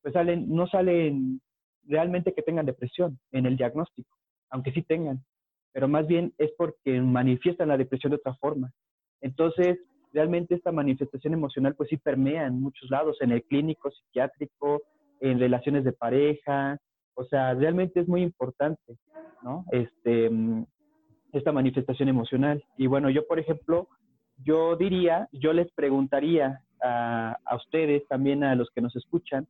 pues 0.02 0.14
salen, 0.14 0.48
no 0.48 0.68
salen 0.68 1.40
realmente 1.84 2.34
que 2.34 2.42
tengan 2.42 2.66
depresión 2.66 3.18
en 3.32 3.46
el 3.46 3.56
diagnóstico, 3.56 4.16
aunque 4.50 4.72
sí 4.72 4.82
tengan, 4.82 5.24
pero 5.72 5.88
más 5.88 6.06
bien 6.06 6.32
es 6.38 6.52
porque 6.56 7.00
manifiestan 7.00 7.68
la 7.68 7.76
depresión 7.76 8.10
de 8.10 8.16
otra 8.16 8.34
forma. 8.34 8.72
Entonces, 9.20 9.78
realmente 10.16 10.54
esta 10.54 10.72
manifestación 10.72 11.34
emocional 11.34 11.74
pues 11.74 11.90
sí 11.90 11.98
permea 11.98 12.46
en 12.46 12.62
muchos 12.62 12.88
lados, 12.90 13.18
en 13.20 13.32
el 13.32 13.42
clínico, 13.42 13.90
psiquiátrico, 13.90 14.82
en 15.20 15.38
relaciones 15.38 15.84
de 15.84 15.92
pareja, 15.92 16.78
o 17.14 17.24
sea, 17.24 17.52
realmente 17.52 18.00
es 18.00 18.08
muy 18.08 18.22
importante, 18.22 18.96
¿no? 19.42 19.66
Este, 19.72 20.30
esta 21.32 21.52
manifestación 21.52 22.08
emocional. 22.08 22.64
Y 22.78 22.86
bueno, 22.86 23.10
yo, 23.10 23.26
por 23.26 23.38
ejemplo, 23.38 23.88
yo 24.42 24.76
diría, 24.76 25.28
yo 25.32 25.52
les 25.52 25.70
preguntaría 25.72 26.62
a, 26.82 27.36
a 27.44 27.56
ustedes, 27.56 28.08
también 28.08 28.42
a 28.42 28.54
los 28.54 28.70
que 28.70 28.80
nos 28.80 28.96
escuchan, 28.96 29.46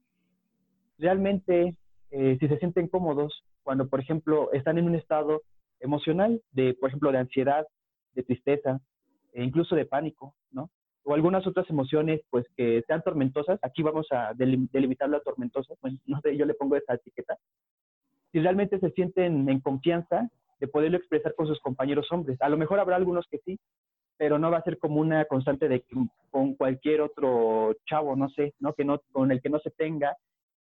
realmente 0.98 1.76
eh, 2.10 2.36
si 2.40 2.48
se 2.48 2.58
sienten 2.58 2.88
cómodos 2.88 3.44
cuando, 3.62 3.88
por 3.88 4.00
ejemplo, 4.00 4.50
están 4.52 4.78
en 4.78 4.86
un 4.86 4.96
estado 4.96 5.42
emocional 5.78 6.42
de, 6.50 6.74
por 6.74 6.88
ejemplo, 6.88 7.12
de 7.12 7.18
ansiedad, 7.18 7.64
de 8.14 8.24
tristeza, 8.24 8.80
e 9.36 9.44
incluso 9.44 9.76
de 9.76 9.84
pánico. 9.84 10.34
O 11.08 11.14
algunas 11.14 11.46
otras 11.46 11.70
emociones, 11.70 12.20
pues, 12.30 12.44
que 12.56 12.82
sean 12.86 13.00
tormentosas. 13.02 13.60
Aquí 13.62 13.82
vamos 13.82 14.08
a 14.10 14.32
delimitarlo 14.34 15.16
a 15.16 15.20
tormentosas. 15.20 15.78
Bueno, 15.80 15.98
no 16.06 16.20
sé, 16.20 16.36
yo 16.36 16.44
le 16.44 16.54
pongo 16.54 16.74
esa 16.74 16.94
etiqueta. 16.94 17.38
Si 18.32 18.40
realmente 18.40 18.80
se 18.80 18.90
sienten 18.90 19.48
en 19.48 19.60
confianza 19.60 20.28
de 20.58 20.66
poderlo 20.66 20.96
expresar 20.98 21.34
con 21.36 21.46
sus 21.46 21.60
compañeros 21.60 22.10
hombres. 22.10 22.40
A 22.42 22.48
lo 22.48 22.56
mejor 22.56 22.80
habrá 22.80 22.96
algunos 22.96 23.26
que 23.30 23.38
sí, 23.44 23.56
pero 24.16 24.38
no 24.38 24.50
va 24.50 24.58
a 24.58 24.64
ser 24.64 24.78
como 24.78 25.00
una 25.00 25.24
constante 25.26 25.68
de 25.68 25.84
con 26.30 26.54
cualquier 26.54 27.02
otro 27.02 27.76
chavo, 27.86 28.16
no 28.16 28.28
sé, 28.30 28.54
¿no? 28.58 28.72
Que 28.72 28.84
no, 28.84 29.00
con 29.12 29.30
el 29.30 29.40
que 29.40 29.50
no 29.50 29.60
se 29.60 29.70
tenga 29.70 30.16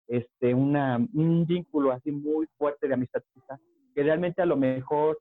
este, 0.08 0.54
una, 0.54 0.98
un 0.98 1.46
vínculo 1.48 1.92
así 1.92 2.12
muy 2.12 2.48
fuerte 2.58 2.88
de 2.88 2.94
amistad, 2.94 3.24
que 3.96 4.04
realmente 4.04 4.42
a 4.44 4.46
lo 4.46 4.58
mejor 4.58 5.18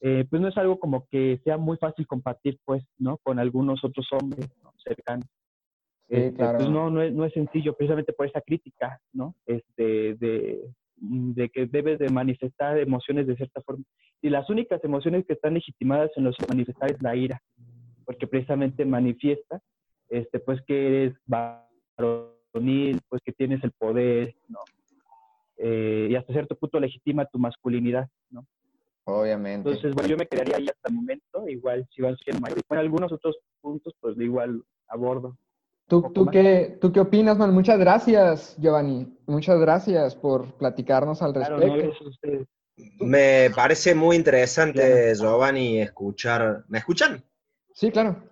eh, 0.00 0.24
pues 0.28 0.40
no 0.40 0.48
es 0.48 0.56
algo 0.56 0.78
como 0.78 1.06
que 1.10 1.40
sea 1.44 1.56
muy 1.56 1.76
fácil 1.76 2.06
compartir, 2.06 2.58
pues, 2.64 2.84
¿no? 2.98 3.18
Con 3.18 3.38
algunos 3.38 3.82
otros 3.84 4.06
hombres 4.12 4.48
cercanos. 4.84 5.26
Este, 6.08 6.42
pues 6.42 6.70
no, 6.70 6.88
no 6.88 7.02
es, 7.02 7.12
no 7.12 7.24
es 7.24 7.32
sencillo, 7.34 7.74
precisamente 7.74 8.12
por 8.12 8.26
esa 8.26 8.40
crítica, 8.40 8.98
¿no? 9.12 9.34
Este, 9.44 10.14
de, 10.14 10.70
de 10.96 11.48
que 11.50 11.66
debes 11.66 11.98
de 11.98 12.08
manifestar 12.08 12.78
emociones 12.78 13.26
de 13.26 13.36
cierta 13.36 13.60
forma. 13.60 13.84
Y 14.22 14.30
las 14.30 14.48
únicas 14.48 14.82
emociones 14.84 15.26
que 15.26 15.34
están 15.34 15.54
legitimadas 15.54 16.10
en 16.16 16.24
los 16.24 16.36
manifestar 16.48 16.90
es 16.90 17.02
la 17.02 17.14
ira, 17.14 17.42
porque 18.04 18.26
precisamente 18.26 18.84
manifiesta, 18.84 19.60
este, 20.08 20.40
pues 20.40 20.60
que 20.66 20.86
eres 20.86 21.16
varonil, 21.26 23.00
pues 23.08 23.20
que 23.22 23.32
tienes 23.32 23.62
el 23.62 23.72
poder, 23.72 24.34
¿no? 24.48 24.60
Eh, 25.58 26.08
y 26.10 26.14
hasta 26.14 26.32
cierto 26.32 26.56
punto 26.56 26.80
legitima 26.80 27.26
tu 27.26 27.38
masculinidad, 27.38 28.08
¿no? 28.30 28.46
Obviamente. 29.10 29.70
Entonces, 29.70 29.94
bueno, 29.94 30.10
yo 30.10 30.16
me 30.18 30.26
quedaría 30.26 30.56
ahí 30.56 30.68
hasta 30.68 30.88
el 30.90 30.94
momento. 30.94 31.48
Igual, 31.48 31.88
si 31.94 32.02
van 32.02 32.14
siendo 32.18 32.42
mayores. 32.42 32.62
Bueno, 32.68 32.82
algunos 32.82 33.10
otros 33.10 33.38
puntos, 33.62 33.94
pues 34.00 34.14
igual 34.18 34.62
abordo. 34.86 35.38
¿Tú, 35.86 36.12
tú, 36.12 36.26
qué, 36.26 36.76
¿Tú 36.78 36.92
qué 36.92 37.00
opinas, 37.00 37.38
man? 37.38 37.54
Muchas 37.54 37.78
gracias, 37.78 38.54
Giovanni. 38.58 39.16
Muchas 39.26 39.58
gracias 39.58 40.14
por 40.14 40.52
platicarnos 40.58 41.22
al 41.22 41.32
respecto. 41.32 41.94
me 43.00 43.50
parece 43.56 43.94
muy 43.94 44.14
interesante, 44.14 45.14
Giovanni, 45.14 45.80
escuchar. 45.80 46.64
¿Me 46.68 46.76
escuchan? 46.76 47.24
Sí, 47.72 47.90
claro. 47.90 48.22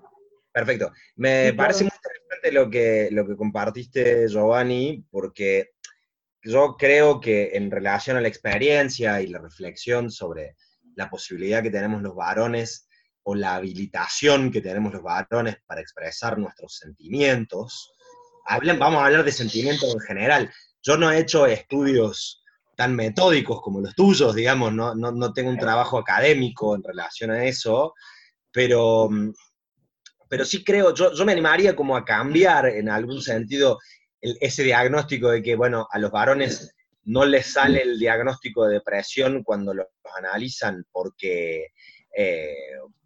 Perfecto. 0.52 0.92
Me 1.16 1.54
parece 1.54 1.85
muy 1.85 1.92
interesante 1.95 2.52
lo 2.52 2.68
que, 2.68 3.09
lo 3.12 3.26
que 3.26 3.37
compartiste, 3.37 4.28
Giovanni, 4.28 5.06
porque 5.11 5.71
yo 6.42 6.76
creo 6.78 7.18
que 7.18 7.52
en 7.54 7.71
relación 7.71 8.18
a 8.18 8.21
la 8.21 8.28
experiencia 8.28 9.23
y 9.23 9.28
la 9.28 9.38
reflexión 9.38 10.11
sobre 10.11 10.54
la 10.96 11.08
posibilidad 11.08 11.62
que 11.62 11.70
tenemos 11.70 12.02
los 12.02 12.16
varones 12.16 12.88
o 13.22 13.34
la 13.34 13.54
habilitación 13.56 14.50
que 14.50 14.60
tenemos 14.60 14.92
los 14.92 15.02
varones 15.02 15.58
para 15.66 15.80
expresar 15.80 16.38
nuestros 16.38 16.76
sentimientos. 16.76 17.92
vamos 18.78 19.02
a 19.02 19.06
hablar 19.06 19.24
de 19.24 19.32
sentimientos 19.32 19.92
en 19.92 20.00
general. 20.00 20.52
Yo 20.82 20.96
no 20.96 21.10
he 21.10 21.20
hecho 21.20 21.46
estudios 21.46 22.42
tan 22.76 22.94
metódicos 22.94 23.60
como 23.62 23.80
los 23.80 23.94
tuyos, 23.94 24.34
digamos, 24.34 24.72
no, 24.72 24.94
no, 24.94 25.32
tengo 25.32 25.50
un 25.50 25.58
trabajo 25.58 25.98
académico 25.98 26.74
en 26.74 26.82
relación 26.82 27.30
a 27.30 27.44
eso, 27.44 27.94
pero, 28.52 29.08
pero 30.28 30.44
sí 30.44 30.62
creo, 30.62 30.94
yo, 30.94 31.12
yo 31.12 31.24
me 31.24 31.32
animaría 31.32 31.74
como 31.74 31.96
a 31.96 32.04
cambiar 32.04 32.66
en 32.66 32.90
algún 32.90 33.22
sentido 33.22 33.78
ese 34.20 34.62
diagnóstico 34.62 35.30
de 35.30 35.42
que, 35.42 35.56
bueno, 35.56 35.88
a 35.90 35.98
los 35.98 36.10
varones 36.10 36.74
no 37.06 37.25
les 37.25 37.52
sale 37.52 37.82
el 37.82 37.98
diagnóstico 37.98 38.66
de 38.66 38.75
depresión 38.75 39.42
cuando 39.42 39.72
los, 39.72 39.86
analizan 40.16 40.84
porque, 40.90 41.68
eh, 42.16 42.56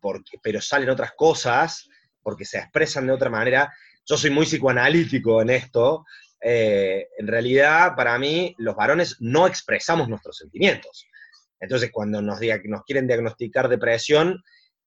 porque, 0.01 0.39
pero 0.43 0.61
salen 0.61 0.91
otras 0.91 1.13
cosas, 1.13 1.89
porque 2.23 2.45
se 2.45 2.59
expresan 2.59 3.07
de 3.07 3.13
otra 3.13 3.31
manera. 3.31 3.73
Yo 4.07 4.17
soy 4.17 4.31
muy 4.31 4.47
psicoanalítico 4.47 5.43
en 5.43 5.51
esto. 5.51 6.05
Eh, 6.41 7.09
en 7.19 7.27
realidad, 7.27 7.95
para 7.95 8.19
mí, 8.19 8.55
los 8.59 8.75
varones 8.75 9.17
no 9.21 9.47
expresamos 9.47 10.09
nuestros 10.09 10.39
sentimientos. 10.39 11.07
Entonces, 11.61 11.91
cuando 11.93 12.23
nos, 12.23 12.41
nos 12.65 12.85
quieren 12.85 13.07
diagnosticar 13.07 13.69
depresión, 13.69 14.43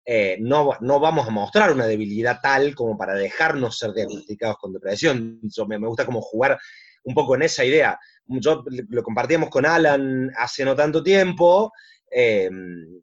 eh, 0.06 0.38
no, 0.40 0.72
no, 0.82 1.00
vamos 1.00 1.28
a 1.28 1.32
mostrar 1.32 1.72
una 1.72 1.86
debilidad 1.86 2.40
tal 2.42 2.74
como 2.74 2.98
para 2.98 3.14
dejarnos 3.14 3.78
ser 3.78 3.94
diagnosticados 3.94 4.58
con 4.58 4.74
depresión. 4.74 5.40
Yo, 5.44 5.68
me, 5.68 5.78
me, 5.78 5.88
gusta 5.88 6.04
como 6.04 6.20
jugar 6.20 6.60
un 7.04 7.14
poco 7.14 7.36
en 7.36 7.44
esa 7.44 7.64
idea 7.64 8.00
yo 8.26 8.64
lo 8.90 9.04
compartíamos 9.04 9.50
con 9.50 9.66
Alan 9.66 10.32
hace 10.38 10.66
no 10.66 10.76
tanto 10.76 11.04
tiempo, 11.04 11.72
em, 12.10 13.02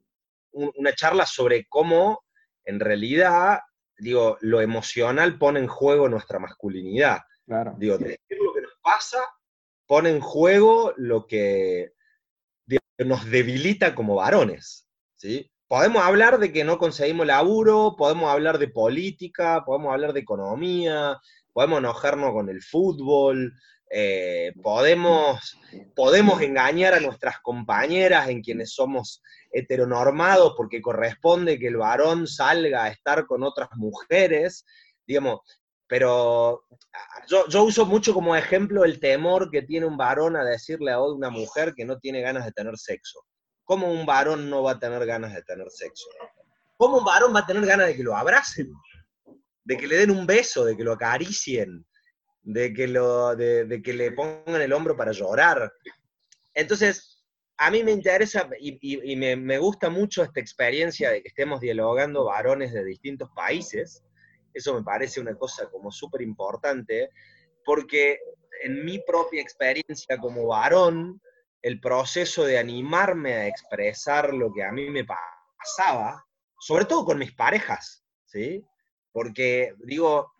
una 0.53 0.93
charla 0.93 1.25
sobre 1.25 1.65
cómo 1.67 2.23
en 2.63 2.79
realidad, 2.79 3.59
digo, 3.97 4.37
lo 4.41 4.61
emocional 4.61 5.37
pone 5.37 5.59
en 5.59 5.67
juego 5.67 6.09
nuestra 6.09 6.39
masculinidad. 6.39 7.19
Claro. 7.45 7.75
Digo, 7.77 7.97
decir 7.97 8.37
lo 8.43 8.53
que 8.53 8.61
nos 8.61 8.73
pasa 8.81 9.19
pone 9.87 10.09
en 10.09 10.21
juego 10.21 10.93
lo 10.97 11.27
que 11.27 11.93
nos 12.97 13.25
debilita 13.25 13.95
como 13.95 14.15
varones, 14.15 14.87
¿sí? 15.15 15.51
podemos 15.71 16.03
hablar 16.03 16.37
de 16.37 16.51
que 16.51 16.65
no 16.65 16.77
conseguimos 16.77 17.25
laburo, 17.25 17.95
podemos 17.97 18.29
hablar 18.29 18.59
de 18.59 18.67
política, 18.67 19.63
podemos 19.65 19.93
hablar 19.93 20.11
de 20.11 20.19
economía, 20.19 21.17
podemos 21.53 21.79
enojarnos 21.79 22.33
con 22.33 22.49
el 22.49 22.61
fútbol, 22.61 23.53
eh, 23.93 24.53
podemos, 24.63 25.59
podemos 25.95 26.41
engañar 26.41 26.93
a 26.93 27.01
nuestras 27.01 27.41
compañeras 27.41 28.29
en 28.29 28.41
quienes 28.41 28.73
somos 28.73 29.21
heteronormados 29.51 30.53
porque 30.55 30.81
corresponde 30.81 31.59
que 31.59 31.67
el 31.67 31.75
varón 31.75 32.25
salga 32.25 32.85
a 32.85 32.89
estar 32.89 33.25
con 33.25 33.43
otras 33.43 33.67
mujeres, 33.75 34.65
digamos, 35.05 35.41
pero 35.87 36.63
yo, 37.27 37.45
yo, 37.49 37.63
uso 37.65 37.85
mucho 37.85 38.13
como 38.13 38.33
ejemplo 38.33 38.85
el 38.85 39.01
temor 39.01 39.51
que 39.51 39.61
tiene 39.61 39.85
un 39.85 39.97
varón 39.97 40.37
a 40.37 40.45
decirle 40.45 40.91
a 40.93 41.01
una 41.01 41.29
mujer 41.29 41.73
que 41.75 41.83
no 41.83 41.99
tiene 41.99 42.21
ganas 42.21 42.45
de 42.45 42.53
tener 42.53 42.77
sexo. 42.77 43.19
¿Cómo 43.65 43.91
un 43.91 44.05
varón 44.05 44.49
no 44.49 44.63
va 44.63 44.71
a 44.71 44.79
tener 44.79 45.05
ganas 45.05 45.33
de 45.33 45.41
tener 45.41 45.69
sexo? 45.69 46.07
¿Cómo 46.77 46.99
un 46.99 47.03
varón 47.03 47.35
va 47.35 47.41
a 47.41 47.45
tener 47.45 47.65
ganas 47.65 47.87
de 47.87 47.97
que 47.97 48.03
lo 48.03 48.15
abracen? 48.15 48.71
De 49.65 49.75
que 49.75 49.85
le 49.85 49.97
den 49.97 50.11
un 50.11 50.25
beso, 50.25 50.63
de 50.63 50.77
que 50.77 50.83
lo 50.83 50.93
acaricien, 50.93 51.85
de 52.43 52.73
que, 52.73 52.87
lo, 52.87 53.35
de, 53.35 53.81
que 53.83 53.93
le 53.93 54.11
pongan 54.11 54.61
el 54.61 54.73
hombro 54.73 54.95
para 54.97 55.11
llorar. 55.11 55.71
Entonces, 56.53 57.23
a 57.57 57.69
mí 57.69 57.83
me 57.83 57.91
interesa 57.91 58.49
y, 58.59 59.15
me, 59.15 59.57
gusta 59.59 59.89
mucho 59.89 60.23
esta 60.23 60.39
experiencia 60.39 61.11
de 61.11 61.21
que 61.21 61.27
estemos 61.27 61.61
dialogando 61.61 62.25
varones 62.25 62.73
de 62.73 62.83
distintos 62.83 63.29
países. 63.35 64.03
Eso 64.53 64.73
me 64.73 64.83
parece 64.83 65.21
una 65.21 65.35
cosa 65.35 65.69
como 65.69 65.91
súper 65.91 66.23
importante, 66.23 67.09
porque 67.63 68.19
en 68.63 68.83
mi 68.83 68.99
propia 68.99 69.41
experiencia 69.41 70.17
como 70.17 70.47
varón, 70.47 71.21
el 71.61 71.79
proceso 71.79 72.43
de 72.43 72.57
animarme 72.57 73.33
a 73.33 73.47
expresar 73.47 74.33
lo 74.33 74.51
que 74.51 74.63
a 74.63 74.71
mí 74.71 74.89
me 74.89 75.05
pasaba, 75.05 76.25
sobre 76.59 76.85
todo 76.85 77.05
con 77.05 77.19
mis 77.19 77.33
parejas, 77.33 78.03
¿sí? 78.25 78.65
Porque, 79.11 79.75
digo, 79.85 80.31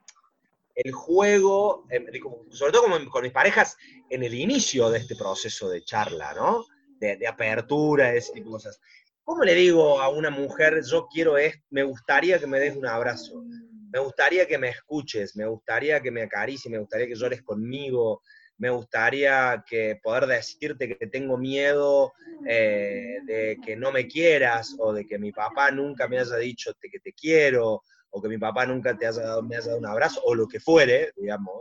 el 0.75 0.91
juego, 0.91 1.85
em, 1.89 2.05
sobre 2.49 2.71
todo 2.71 3.09
con, 3.09 3.23
mis 3.23 3.31
parejas, 3.31 3.77
en 4.09 4.23
el 4.23 4.33
inicio 4.33 4.89
de 4.89 4.99
este 4.99 5.15
proceso 5.15 5.69
de 5.69 5.83
charla, 5.83 6.33
¿no? 6.33 6.65
De, 6.99 7.25
apertura, 7.27 8.13
ese 8.13 8.33
tipo 8.33 8.51
cosas. 8.51 8.79
¿Cómo 9.23 9.43
le 9.43 9.55
digo 9.55 10.01
a 10.01 10.09
una 10.09 10.29
mujer, 10.29 10.83
yo 10.83 11.07
quiero 11.11 11.37
esto, 11.37 11.63
me 11.69 11.83
gustaría 11.83 12.39
que 12.39 12.47
me 12.47 12.59
des 12.59 12.75
un 12.75 12.85
abrazo, 12.85 13.43
me 13.91 13.99
gustaría 13.99 14.47
que 14.47 14.57
me 14.57 14.69
escuches, 14.69 15.35
me 15.35 15.45
gustaría 15.45 16.01
que 16.01 16.11
me 16.11 16.23
acaricies, 16.23 16.71
me 16.71 16.79
gustaría 16.79 17.07
que 17.07 17.15
llores 17.15 17.41
conmigo, 17.41 18.21
me 18.57 18.69
gustaría 18.69 19.63
que 19.67 19.99
poder 20.03 20.27
decirte 20.27 20.97
que 20.97 21.07
tengo 21.07 21.37
miedo 21.37 22.13
eh, 22.47 23.17
de 23.25 23.57
que 23.63 23.75
no 23.75 23.91
me 23.91 24.07
quieras 24.07 24.75
o 24.79 24.93
de 24.93 25.05
que 25.05 25.17
mi 25.17 25.31
papá 25.31 25.71
nunca 25.71 26.07
me 26.07 26.19
haya 26.19 26.37
dicho 26.37 26.71
que 26.79 26.99
te 26.99 27.13
quiero 27.13 27.83
o 28.11 28.21
que 28.21 28.27
mi 28.27 28.37
papá 28.37 28.65
nunca 28.65 28.97
te 28.97 29.07
haya 29.07 29.21
dado, 29.21 29.43
me 29.43 29.55
haya 29.55 29.67
dado 29.67 29.79
un 29.79 29.85
abrazo 29.85 30.21
o 30.23 30.35
lo 30.35 30.47
que 30.47 30.59
fuere, 30.59 31.11
digamos. 31.15 31.55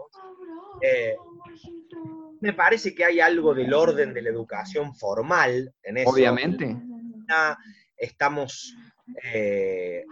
Eh, 0.82 1.16
me 2.40 2.52
parece 2.52 2.94
que 2.94 3.04
hay 3.04 3.20
algo 3.20 3.54
del 3.54 3.72
orden 3.72 4.14
de 4.14 4.22
la 4.22 4.30
educación 4.30 4.94
formal 4.94 5.72
en 5.82 5.98
eso. 5.98 6.10
Obviamente. 6.10 6.76
Estamos 7.96 8.74
eh, 9.22 10.04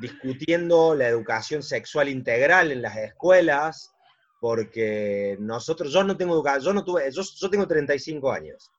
discutiendo 0.00 0.94
la 0.94 1.06
educación 1.06 1.62
sexual 1.62 2.08
integral 2.08 2.72
en 2.72 2.82
las 2.82 2.96
escuelas, 2.96 3.92
porque 4.40 5.36
nosotros, 5.38 5.92
yo 5.92 6.02
no 6.02 6.16
tengo 6.16 6.34
educación, 6.34 6.64
yo 6.64 6.72
no 6.72 6.84
tuve, 6.84 7.10
yo, 7.12 7.22
yo 7.22 7.50
tengo 7.50 7.66
35 7.66 8.32
años. 8.32 8.70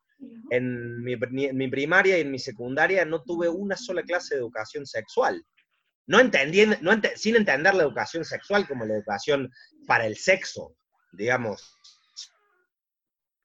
En 0.50 1.04
mi, 1.04 1.16
mi, 1.16 1.68
primaria 1.68 2.18
y 2.18 2.22
en 2.22 2.32
mi 2.32 2.40
secundaria 2.40 3.06
no 3.06 3.22
tuve 3.22 3.48
una 3.48 3.78
sola 3.78 4.02
clase 4.02 4.34
de 4.36 4.42
educación 4.42 4.86
sexual. 4.86 5.46
No 6.08 6.20
entendiendo, 6.20 6.78
no 6.82 6.92
sin 7.16 7.36
entender 7.36 7.76
la 7.76 7.84
educación 7.84 8.26
sexual 8.26 8.68
como 8.68 8.86
la 8.86 8.96
educación 8.96 9.52
para 9.86 10.06
el 10.06 10.18
sexo, 10.18 10.76
digamos, 11.12 11.78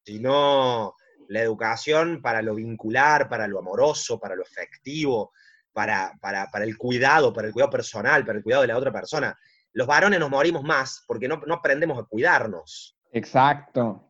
sino 0.05 0.95
la 1.29 1.41
educación 1.43 2.23
para 2.23 2.43
lo 2.43 2.55
vincular, 2.55 3.29
para 3.29 3.47
lo 3.47 3.59
amoroso, 3.59 4.19
para 4.19 4.37
lo 4.37 4.43
efectivo, 4.43 5.33
para, 5.73 6.13
para, 6.21 6.51
para 6.51 6.65
el 6.65 6.77
cuidado, 6.77 7.33
para 7.33 7.49
el 7.49 7.53
cuidado 7.53 7.71
personal, 7.71 8.25
para 8.25 8.39
el 8.39 8.45
cuidado 8.45 8.63
de 8.63 8.69
la 8.69 8.79
otra 8.79 8.93
persona 8.93 9.37
los 9.73 9.87
varones 9.87 10.21
nos 10.21 10.31
morimos 10.31 10.63
más 10.63 11.05
porque 11.07 11.29
no, 11.29 11.41
aprendemos 11.51 11.99
a 11.99 12.05
cuidarnos. 12.05 12.97
Exacto. 13.13 14.09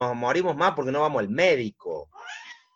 Nos 0.00 0.14
morimos 0.14 0.56
más 0.56 0.72
porque 0.74 0.92
no 0.92 1.00
vamos 1.00 1.20
al 1.20 1.28
médico. 1.28 2.10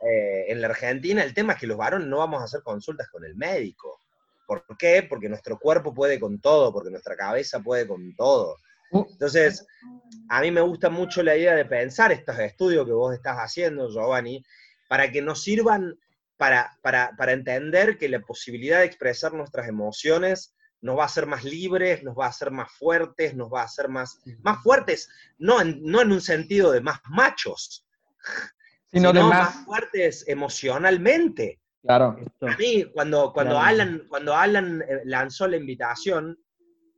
Eh, 0.00 0.52
en 0.52 0.60
la 0.60 0.68
Argentina 0.68 1.22
el 1.22 1.34
tema 1.34 1.54
es 1.54 1.58
que 1.58 1.66
los 1.66 1.76
varones 1.76 2.06
no 2.06 2.18
vamos 2.18 2.40
a 2.40 2.44
hacer 2.44 2.62
consultas 2.62 3.08
con 3.10 3.24
el 3.24 3.34
médico. 3.36 4.00
¿Por 4.46 4.64
qué? 4.78 5.06
Porque 5.08 5.28
nuestro 5.28 5.58
cuerpo 5.58 5.92
puede 5.92 6.20
con 6.20 6.40
todo, 6.40 6.72
porque 6.72 6.90
nuestra 6.90 7.16
cabeza 7.16 7.60
puede 7.60 7.86
con 7.86 8.14
todo. 8.14 8.56
Uh. 8.92 9.04
Entonces, 9.10 9.66
a 10.28 10.40
mí 10.40 10.50
me 10.50 10.60
gusta 10.60 10.88
mucho 10.90 11.22
la 11.22 11.36
idea 11.36 11.54
de 11.54 11.64
pensar 11.64 12.12
estos 12.12 12.38
estudios 12.38 12.86
que 12.86 12.92
vos 12.92 13.14
estás 13.14 13.36
haciendo, 13.38 13.90
Giovanni, 13.90 14.44
para 14.88 15.10
que 15.10 15.22
nos 15.22 15.42
sirvan 15.42 15.98
para, 16.36 16.76
para, 16.82 17.12
para 17.16 17.32
entender 17.32 17.98
que 17.98 18.08
la 18.08 18.20
posibilidad 18.20 18.80
de 18.80 18.86
expresar 18.86 19.32
nuestras 19.32 19.68
emociones 19.68 20.54
nos 20.80 20.98
va 20.98 21.04
a 21.04 21.06
hacer 21.06 21.26
más 21.26 21.44
libres, 21.44 22.02
nos 22.02 22.16
va 22.16 22.26
a 22.26 22.30
hacer 22.30 22.50
más 22.50 22.70
fuertes, 22.72 23.34
nos 23.34 23.52
va 23.52 23.62
a 23.62 23.64
hacer 23.64 23.88
más, 23.88 24.20
más 24.42 24.62
fuertes, 24.62 25.08
no 25.38 25.60
en, 25.60 25.82
no 25.82 26.02
en 26.02 26.12
un 26.12 26.20
sentido 26.20 26.70
de 26.70 26.80
más 26.80 27.00
machos, 27.08 27.86
sino, 28.92 29.12
de 29.12 29.22
más... 29.22 29.64
fuertes 29.64 30.24
emocionalmente. 30.28 31.60
Claro. 31.86 32.16
A 32.40 32.56
mí, 32.56 32.84
cuando, 32.92 33.32
cuando, 33.32 33.58
Alan, 33.58 34.06
cuando 34.08 34.34
Alan 34.34 34.82
eh, 34.82 35.02
lanzó 35.04 35.46
la 35.46 35.56
invitación 35.56 36.36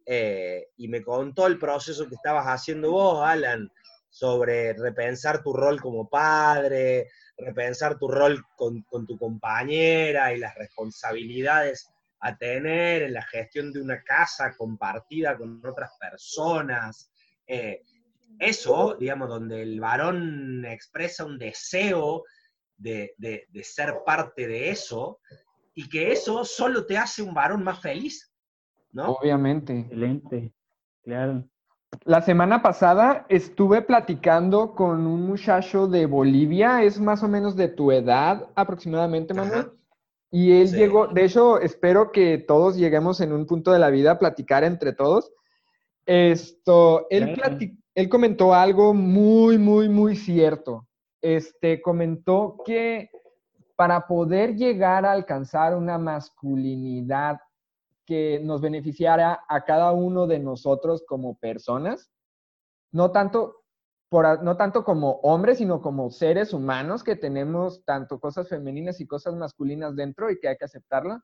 eh, 0.07 0.69
y 0.79 0.89
me 0.89 1.03
contó 1.03 1.47
el 1.47 1.59
proceso 1.59 2.09
que 2.09 2.15
estabas 2.15 2.47
haciendo 2.47 2.93
vos, 2.93 3.23
Alan, 3.27 3.71
sobre 4.09 4.73
repensar 4.73 5.43
tu 5.43 5.53
rol 5.53 5.81
como 5.81 6.09
padre, 6.09 7.09
repensar 7.37 7.99
tu 7.99 8.09
rol 8.09 8.43
con, 8.57 8.83
con 8.83 9.07
tu 9.07 9.19
compañera 9.19 10.33
y 10.33 10.39
las 10.39 10.55
responsabilidades 10.55 11.91
a 12.21 12.37
tener 12.37 13.03
en 13.03 13.13
la 13.13 13.23
gestión 13.23 13.73
de 13.73 13.81
una 13.81 14.03
casa 14.03 14.55
compartida 14.57 15.37
con 15.37 15.65
otras 15.65 15.91
personas. 16.01 17.11
Eh, 17.47 17.83
eso, 18.39 18.97
digamos, 18.99 19.29
donde 19.29 19.63
el 19.63 19.81
varón 19.81 20.65
expresa 20.65 21.25
un 21.25 21.39
deseo 21.39 22.25
de, 22.79 23.47
ser 23.63 24.03
parte 24.05 24.47
de 24.47 24.71
eso 24.71 25.21
y 25.75 25.89
que 25.89 26.13
eso 26.13 26.45
solo 26.45 26.87
te 26.87 26.97
hace 26.97 27.23
un 27.23 27.35
varón 27.35 27.63
más 27.63 27.81
feliz, 27.81 28.33
¿no? 28.93 29.13
Obviamente. 29.13 29.81
Excelente, 29.81 30.53
claro. 31.03 31.45
La 32.05 32.21
semana 32.21 32.63
pasada 32.63 33.27
estuve 33.29 33.83
platicando 33.83 34.75
con 34.75 35.07
un 35.07 35.27
muchacho 35.27 35.87
de 35.87 36.07
Bolivia, 36.07 36.83
es 36.83 37.01
más 37.01 37.23
o 37.23 37.29
menos 37.29 37.57
de 37.57 37.69
tu 37.69 37.91
edad 37.91 38.49
aproximadamente, 38.55 39.33
Manuel. 39.33 39.73
Y 40.31 40.53
él 40.53 40.71
llegó, 40.71 41.07
de 41.07 41.25
hecho, 41.25 41.59
espero 41.59 42.13
que 42.13 42.37
todos 42.37 42.77
lleguemos 42.77 43.23
en 43.23 43.33
un 43.33 43.47
punto 43.47 43.73
de 43.73 43.79
la 43.79 43.89
vida 43.89 44.13
a 44.13 44.19
platicar 44.19 44.65
entre 44.65 44.93
todos. 44.93 45.33
Esto, 46.05 47.07
él, 47.09 47.41
él 47.95 48.09
comentó 48.11 48.53
algo 48.53 48.93
muy, 48.93 49.57
muy, 49.57 49.89
muy 49.89 50.17
cierto. 50.17 50.88
Este, 51.21 51.83
comentó 51.83 52.63
que 52.65 53.11
para 53.77 54.07
poder 54.07 54.57
llegar 54.57 55.05
a 55.05 55.13
alcanzar 55.13 55.77
una 55.77 55.99
masculinidad 55.99 57.41
que 58.05 58.41
nos 58.43 58.61
beneficiara 58.61 59.45
a 59.49 59.65
cada 59.65 59.93
uno 59.93 60.27
de 60.27 60.39
nosotros 60.39 61.05
como 61.07 61.39
personas, 61.39 62.11
no 62.91 63.11
tanto 63.11 63.59
no 64.11 64.57
tanto 64.57 64.85
como 64.85 65.21
hombres, 65.23 65.59
sino 65.59 65.83
como 65.83 66.11
seres 66.11 66.55
humanos 66.55 67.05
que 67.05 67.15
tenemos 67.15 67.85
tanto 67.85 68.19
cosas 68.19 68.49
femeninas 68.49 69.01
y 69.01 69.07
cosas 69.07 69.35
masculinas 69.35 69.95
dentro 69.97 70.31
y 70.31 70.41
que 70.41 70.49
hay 70.49 70.57
que 70.57 70.65
aceptarla. 70.65 71.23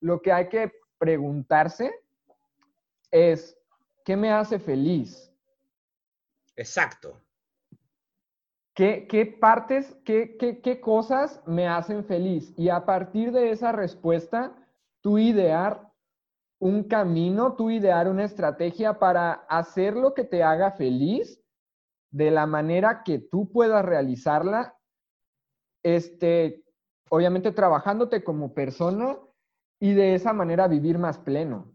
Lo 0.00 0.20
que 0.20 0.32
hay 0.32 0.48
que 0.48 0.70
preguntarse 0.98 1.90
es, 3.10 3.56
¿qué 4.04 4.16
me 4.16 4.30
hace 4.30 4.58
feliz? 4.58 5.32
Exacto. 6.54 7.18
¿Qué, 8.78 9.36
partes, 9.40 9.96
qué, 10.04 10.36
qué, 10.38 10.60
qué 10.60 10.80
cosas 10.80 11.42
me 11.46 11.66
hacen 11.66 12.04
feliz? 12.04 12.54
Y 12.56 12.68
a 12.68 12.86
partir 12.86 13.32
de 13.32 13.50
esa 13.50 13.72
respuesta, 13.72 14.54
tú 15.00 15.18
idear 15.18 15.90
un 16.60 16.84
camino, 16.84 17.56
tú 17.56 17.70
idear 17.70 18.06
una 18.06 18.22
estrategia 18.22 19.00
para 19.00 19.32
hacer 19.48 19.96
lo 19.96 20.14
que 20.14 20.22
te 20.22 20.44
haga 20.44 20.70
feliz 20.70 21.42
de 22.12 22.30
la 22.30 22.46
manera 22.46 23.02
que 23.02 23.18
tú 23.18 23.50
puedas 23.50 23.84
realizarla, 23.84 24.78
este, 25.82 26.64
obviamente 27.10 27.50
trabajándote 27.50 28.22
como 28.22 28.54
persona 28.54 29.18
y 29.80 29.92
de 29.94 30.14
esa 30.14 30.32
manera 30.32 30.68
vivir 30.68 30.98
más 30.98 31.18
pleno. 31.18 31.74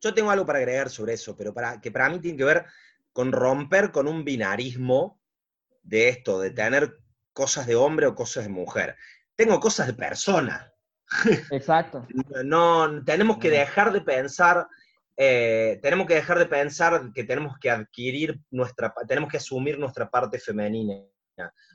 Yo 0.00 0.14
tengo 0.14 0.30
algo 0.30 0.46
para 0.46 0.60
agregar 0.60 0.90
sobre 0.90 1.14
eso, 1.14 1.36
pero 1.36 1.52
para, 1.52 1.80
que 1.80 1.90
para 1.90 2.08
mí 2.08 2.20
tiene 2.20 2.38
que 2.38 2.44
ver 2.44 2.66
con 3.12 3.32
romper 3.32 3.92
con 3.92 4.08
un 4.08 4.24
binarismo 4.24 5.20
de 5.82 6.08
esto, 6.08 6.40
de 6.40 6.50
tener 6.50 6.98
cosas 7.32 7.66
de 7.66 7.76
hombre 7.76 8.06
o 8.06 8.14
cosas 8.14 8.44
de 8.44 8.50
mujer. 8.50 8.96
Tengo 9.36 9.60
cosas 9.60 9.86
de 9.86 9.94
persona. 9.94 10.72
Exacto. 11.50 12.06
no, 12.44 13.04
tenemos 13.04 13.38
que 13.38 13.50
dejar 13.50 13.92
de 13.92 14.00
pensar, 14.00 14.66
eh, 15.16 15.78
tenemos 15.82 16.06
que 16.06 16.14
dejar 16.14 16.38
de 16.38 16.46
pensar 16.46 17.12
que 17.14 17.24
tenemos 17.24 17.58
que 17.58 17.70
adquirir 17.70 18.40
nuestra, 18.50 18.94
tenemos 19.06 19.30
que 19.30 19.36
asumir 19.38 19.78
nuestra 19.78 20.10
parte 20.10 20.38
femenina 20.38 21.04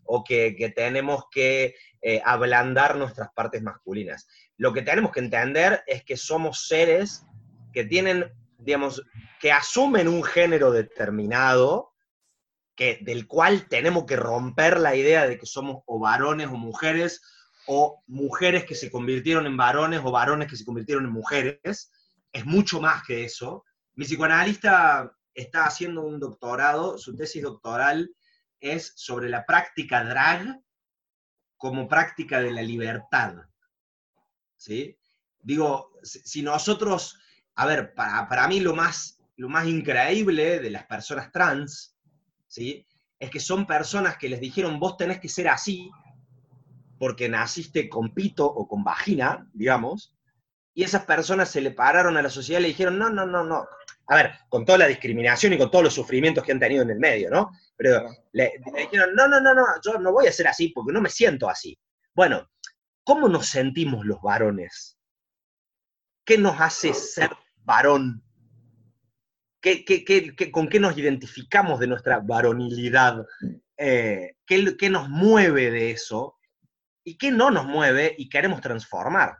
o 0.05 0.23
que, 0.23 0.73
tenemos 0.75 1.25
que 1.31 1.75
eh, 2.01 2.21
ablandar 2.23 2.95
nuestras 2.95 3.29
partes 3.33 3.61
masculinas. 3.61 4.27
Lo 4.57 4.71
que 4.73 4.81
tenemos 4.81 5.11
que 5.11 5.19
entender 5.19 5.83
es 5.87 6.03
que 6.03 6.15
somos 6.15 6.67
seres 6.67 7.25
que 7.73 7.83
tienen, 7.83 8.31
digamos, 8.57 9.03
que 9.39 9.51
asumen 9.51 10.07
un 10.07 10.23
género 10.23 10.71
determinado, 10.71 11.93
que, 12.75 12.99
del 13.01 13.27
cual 13.27 13.67
tenemos 13.67 14.05
que 14.05 14.15
romper 14.15 14.79
la 14.79 14.95
idea 14.95 15.27
de 15.27 15.37
que 15.37 15.45
somos 15.45 15.83
o 15.85 15.99
varones 15.99 16.47
o 16.47 16.57
mujeres, 16.57 17.21
o 17.67 18.03
mujeres 18.07 18.65
que 18.65 18.75
se 18.75 18.89
convirtieron 18.89 19.45
en 19.45 19.57
varones 19.57 20.01
o 20.03 20.11
varones 20.11 20.47
que 20.47 20.55
se 20.55 20.65
convirtieron 20.65 21.05
en 21.05 21.11
mujeres. 21.11 21.91
Es 22.31 22.45
mucho 22.45 22.79
más 22.79 23.03
que 23.03 23.25
eso. 23.25 23.65
Mi 23.95 24.05
psicoanalista 24.05 25.11
está 25.33 25.65
haciendo 25.65 26.01
un 26.01 26.19
doctorado, 26.19 26.97
su 26.97 27.15
tesis 27.15 27.43
doctoral 27.43 28.09
es 28.59 28.93
sobre 28.95 29.29
la 29.29 29.45
práctica 29.45 30.03
drag 30.03 30.59
como 31.57 31.87
práctica 31.87 32.39
de 32.39 32.51
la 32.51 32.61
libertad. 32.61 33.35
¿Sí? 34.55 34.97
Digo, 35.39 35.91
si 36.03 36.41
nosotros, 36.41 37.19
a 37.57 37.65
ver, 37.65 37.93
para, 37.93 38.27
para 38.29 38.47
mí 38.47 38.59
lo 38.59 38.75
más, 38.75 39.19
lo 39.35 39.49
más 39.49 39.67
increíble 39.67 40.59
de 40.59 40.69
las 40.69 40.85
personas 40.85 41.31
trans, 41.31 41.97
¿sí? 42.47 42.87
Es 43.19 43.31
que 43.31 43.39
son 43.39 43.65
personas 43.65 44.17
que 44.17 44.29
les 44.29 44.39
dijeron, 44.39 44.79
vos 44.79 44.95
tenés 44.95 45.19
que 45.19 45.27
ser 45.27 45.47
así, 45.47 45.89
porque 46.99 47.27
naciste 47.27 47.89
con 47.89 48.13
pito 48.13 48.45
o 48.45 48.67
con 48.67 48.83
vagina, 48.83 49.49
digamos, 49.53 50.15
y 50.75 50.83
esas 50.83 51.05
personas 51.05 51.49
se 51.49 51.59
le 51.59 51.71
pararon 51.71 52.15
a 52.17 52.21
la 52.21 52.29
sociedad 52.29 52.59
y 52.59 52.63
le 52.63 52.67
dijeron, 52.69 52.99
no, 52.99 53.09
no, 53.09 53.25
no, 53.25 53.43
no. 53.43 53.65
A 54.09 54.15
ver, 54.15 54.33
con 54.47 54.63
toda 54.63 54.77
la 54.77 54.87
discriminación 54.87 55.53
y 55.53 55.57
con 55.57 55.71
todos 55.71 55.85
los 55.85 55.93
sufrimientos 55.95 56.43
que 56.43 56.51
han 56.51 56.59
tenido 56.59 56.83
en 56.83 56.91
el 56.91 56.99
medio, 56.99 57.31
¿no? 57.31 57.49
Pero 57.75 58.05
le, 58.33 58.53
dijeron, 58.77 59.15
no, 59.15 59.27
no, 59.27 59.41
no, 59.41 59.55
no, 59.55 59.63
yo 59.83 59.97
no 59.97 60.11
voy 60.11 60.27
a 60.27 60.31
ser 60.31 60.47
así 60.47 60.69
porque 60.69 60.93
no 60.93 61.01
me 61.01 61.09
siento 61.09 61.49
así. 61.49 61.75
Bueno, 62.13 62.47
¿cómo 63.03 63.27
nos 63.27 63.47
sentimos 63.47 64.05
los 64.05 64.21
varones? 64.21 64.99
¿Qué 66.23 66.37
nos 66.37 66.61
hace 66.61 66.93
ser 66.93 67.31
varón? 67.67 68.23
¿Qué, 69.61 69.83
con 70.51 70.69
qué 70.69 70.79
nos 70.79 70.97
identificamos 70.97 71.79
de 71.79 71.87
nuestra 71.87 72.19
varonilidad? 72.19 73.25
Eh, 73.75 74.37
¿qué, 74.45 74.77
¿Qué 74.77 74.89
nos 74.89 75.09
mueve 75.09 75.69
de 75.69 75.91
eso? 75.91 76.37
¿Y 77.03 77.17
qué 77.17 77.31
no 77.31 77.51
nos 77.51 77.65
mueve 77.65 78.15
y 78.17 78.29
queremos 78.29 78.61
transformar 78.61 79.37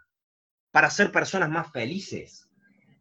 para 0.71 0.89
ser 0.89 1.11
personas 1.11 1.49
más 1.49 1.71
felices? 1.71 2.47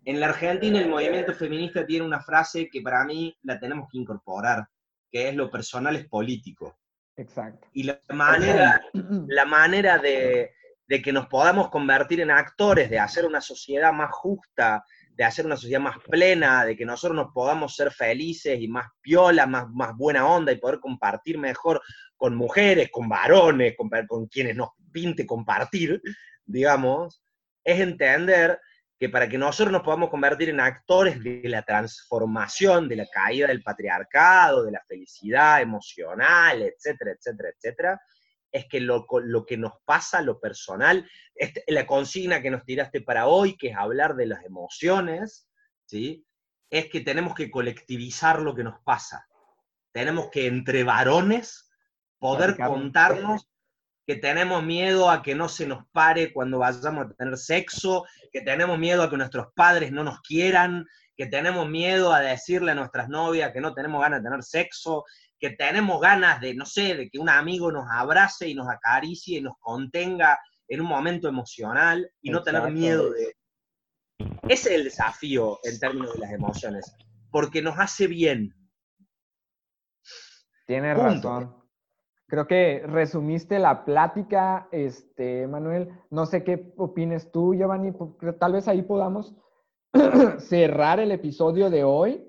En 0.05 0.21
la 0.21 0.29
Argentina 0.29 0.79
el 0.79 0.89
movimiento 0.89 1.35
feminista 1.35 1.85
tiene 1.85 2.07
una 2.07 2.21
frase 2.21 2.69
que 2.71 2.81
para 2.81 3.05
mí 3.05 3.37
la 3.43 3.59
tenemos 3.59 3.89
que 3.91 3.99
incorporar, 3.99 4.69
que 5.11 5.29
es 5.29 5.35
lo 5.35 5.51
personal 5.51 5.97
es 5.97 6.07
político. 6.07 6.79
Exacto. 7.17 7.67
Y 7.73 7.83
la 7.83 8.01
manera, 8.11 8.81
la 9.27 9.45
manera 9.47 9.99
de, 9.99 10.53
que 11.03 11.13
nos 11.13 11.27
podamos 11.27 11.71
convertir 11.71 12.21
en 12.21 12.31
actores, 12.31 12.89
de 12.89 13.01
hacer 13.01 13.25
una 13.25 13.41
sociedad 13.41 13.93
más 13.93 14.13
justa, 14.13 14.85
de 15.17 15.25
hacer 15.25 15.47
una 15.47 15.57
sociedad 15.57 15.81
más 15.81 15.97
plena, 16.09 16.65
de 16.65 16.77
que 16.77 16.85
nosotros 16.85 17.17
nos 17.17 17.33
podamos 17.33 17.75
ser 17.75 17.91
felices 17.91 18.61
y 18.61 18.69
más 18.69 18.87
piola, 19.01 19.47
más, 19.47 19.69
más 19.71 19.97
buena 19.97 20.27
onda 20.27 20.53
y 20.53 20.59
poder 20.59 20.79
compartir 20.79 21.39
mejor 21.39 21.81
con 22.17 22.37
mujeres, 22.37 22.91
con 22.91 23.09
varones, 23.09 23.75
con, 23.77 23.89
con 24.07 24.27
quienes 24.27 24.55
nos 24.57 24.71
pinte 24.93 25.27
compartir, 25.27 26.01
digamos, 26.45 27.23
es 27.65 27.81
entender 27.81 28.61
que 28.99 29.09
para 29.09 29.29
que 29.29 29.37
nosotros 29.37 29.73
nos 29.73 29.83
podamos 29.83 30.11
convertir 30.11 30.49
en 30.49 30.61
actores 30.61 31.23
de 31.23 31.43
la 31.45 31.63
transformación, 31.63 32.89
de 32.89 32.97
la 32.97 33.07
caída 33.07 33.49
del 33.49 33.63
patriarcado, 33.63 34.65
de 34.65 34.73
la 34.73 34.83
felicidad 34.87 35.61
emocional, 35.61 36.63
etcétera, 36.63 37.13
etcétera, 37.13 37.51
etcétera, 37.51 38.01
es 38.57 38.67
que 38.67 38.81
lo, 38.81 39.07
que 39.47 39.57
nos 39.57 39.73
pasa, 39.85 40.23
lo 40.23 40.41
personal, 40.41 41.09
este, 41.35 41.63
la 41.69 41.87
consigna 41.87 42.41
que 42.41 42.51
nos 42.51 42.65
tiraste 42.65 43.03
para 43.03 43.27
hoy, 43.27 43.57
que 43.57 43.69
es 43.69 43.77
hablar 43.77 44.17
de 44.17 44.27
las 44.27 44.45
emociones, 44.45 45.49
¿sí? 45.85 46.25
es 46.71 46.89
que 46.89 47.03
tenemos 47.03 47.35
que 47.35 47.51
colectivizar 47.51 48.41
lo 48.41 48.55
que 48.55 48.65
nos 48.65 48.81
pasa. 48.83 49.29
Tenemos 49.93 50.31
que 50.31 50.47
entre 50.47 50.85
varones 50.85 51.71
poder 52.19 52.57
contarnos 52.57 53.47
que 54.07 54.17
tenemos 54.17 54.63
miedo 54.63 55.11
a 55.11 55.23
que 55.23 55.35
no 55.35 55.49
se 55.49 55.67
nos 55.67 55.85
pare 55.91 56.33
cuando 56.33 56.59
vayamos 56.59 57.07
a 57.07 57.15
tener 57.15 57.37
sexo, 57.37 58.05
que 58.33 58.41
tenemos 58.41 58.79
miedo 58.79 59.03
a 59.03 59.11
que 59.11 59.17
nuestros 59.17 59.49
padres 59.55 59.93
no 59.93 60.05
nos 60.05 60.21
quieran, 60.23 60.87
que 61.17 61.27
tenemos 61.27 61.69
miedo 61.69 62.13
a 62.13 62.21
decirle 62.21 62.73
a 62.73 62.77
nuestras 62.77 63.09
novias 63.09 63.53
que 63.53 63.61
no 63.61 63.75
tenemos 63.75 64.01
ganas 64.01 64.23
de 64.23 64.29
tener 64.29 64.43
sexo, 64.45 65.05
que 65.39 65.51
tenemos 65.51 66.01
ganas 66.01 66.41
de, 66.41 66.55
no 66.55 66.65
sé, 66.65 66.95
de 66.95 67.11
que 67.11 67.19
un 67.19 67.29
amigo 67.29 67.71
nos 67.71 67.87
abrace 67.91 68.49
y 68.49 68.55
nos 68.55 68.69
acaricie 68.69 69.39
y 69.39 69.43
nos 69.43 69.57
contenga 69.59 70.39
en 70.69 70.81
un 70.81 70.87
momento 70.87 71.29
emocional 71.29 72.11
y 72.21 72.31
no 72.31 72.43
tener 72.43 72.71
miedo 72.71 73.11
de... 73.11 73.35
Ese 74.49 74.71
es 74.71 74.75
el 74.77 74.85
desafío 74.85 75.59
en 75.65 75.79
términos 75.79 76.15
de 76.15 76.21
las 76.21 76.33
emociones, 76.33 76.97
porque 77.31 77.61
nos 77.61 77.79
hace 77.79 78.07
bien. 78.07 78.55
Tienes 80.67 80.97
razón. 80.97 81.55
Creo 82.29 82.47
que 82.49 82.83
resumiste 82.85 83.59
la 83.59 83.85
plática, 83.85 84.69
este, 84.73 85.47
Manuel. 85.47 85.91
No 86.11 86.27
sé 86.27 86.43
qué 86.43 86.73
opines 86.77 87.31
tú, 87.31 87.55
Giovanni. 87.55 87.93
Tal 88.41 88.53
vez 88.53 88.67
ahí 88.67 88.83
podamos 88.83 89.37
cerrar 90.39 90.99
el 90.99 91.13
episodio 91.13 91.71
de 91.71 91.85
hoy, 91.85 92.29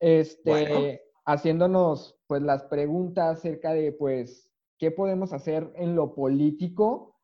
este, 0.00 1.02
haciéndonos 1.26 2.15
pues 2.26 2.42
las 2.42 2.64
preguntas 2.64 3.38
acerca 3.38 3.72
de 3.72 3.92
pues 3.92 4.50
qué 4.78 4.90
podemos 4.90 5.32
hacer 5.32 5.72
en 5.76 5.94
lo 5.94 6.14
político 6.14 7.18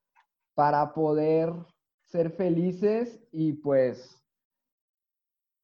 para 0.55 0.95
poder 0.95 1.53
ser 2.03 2.31
felices 2.31 3.21
y 3.33 3.55
pues 3.55 4.23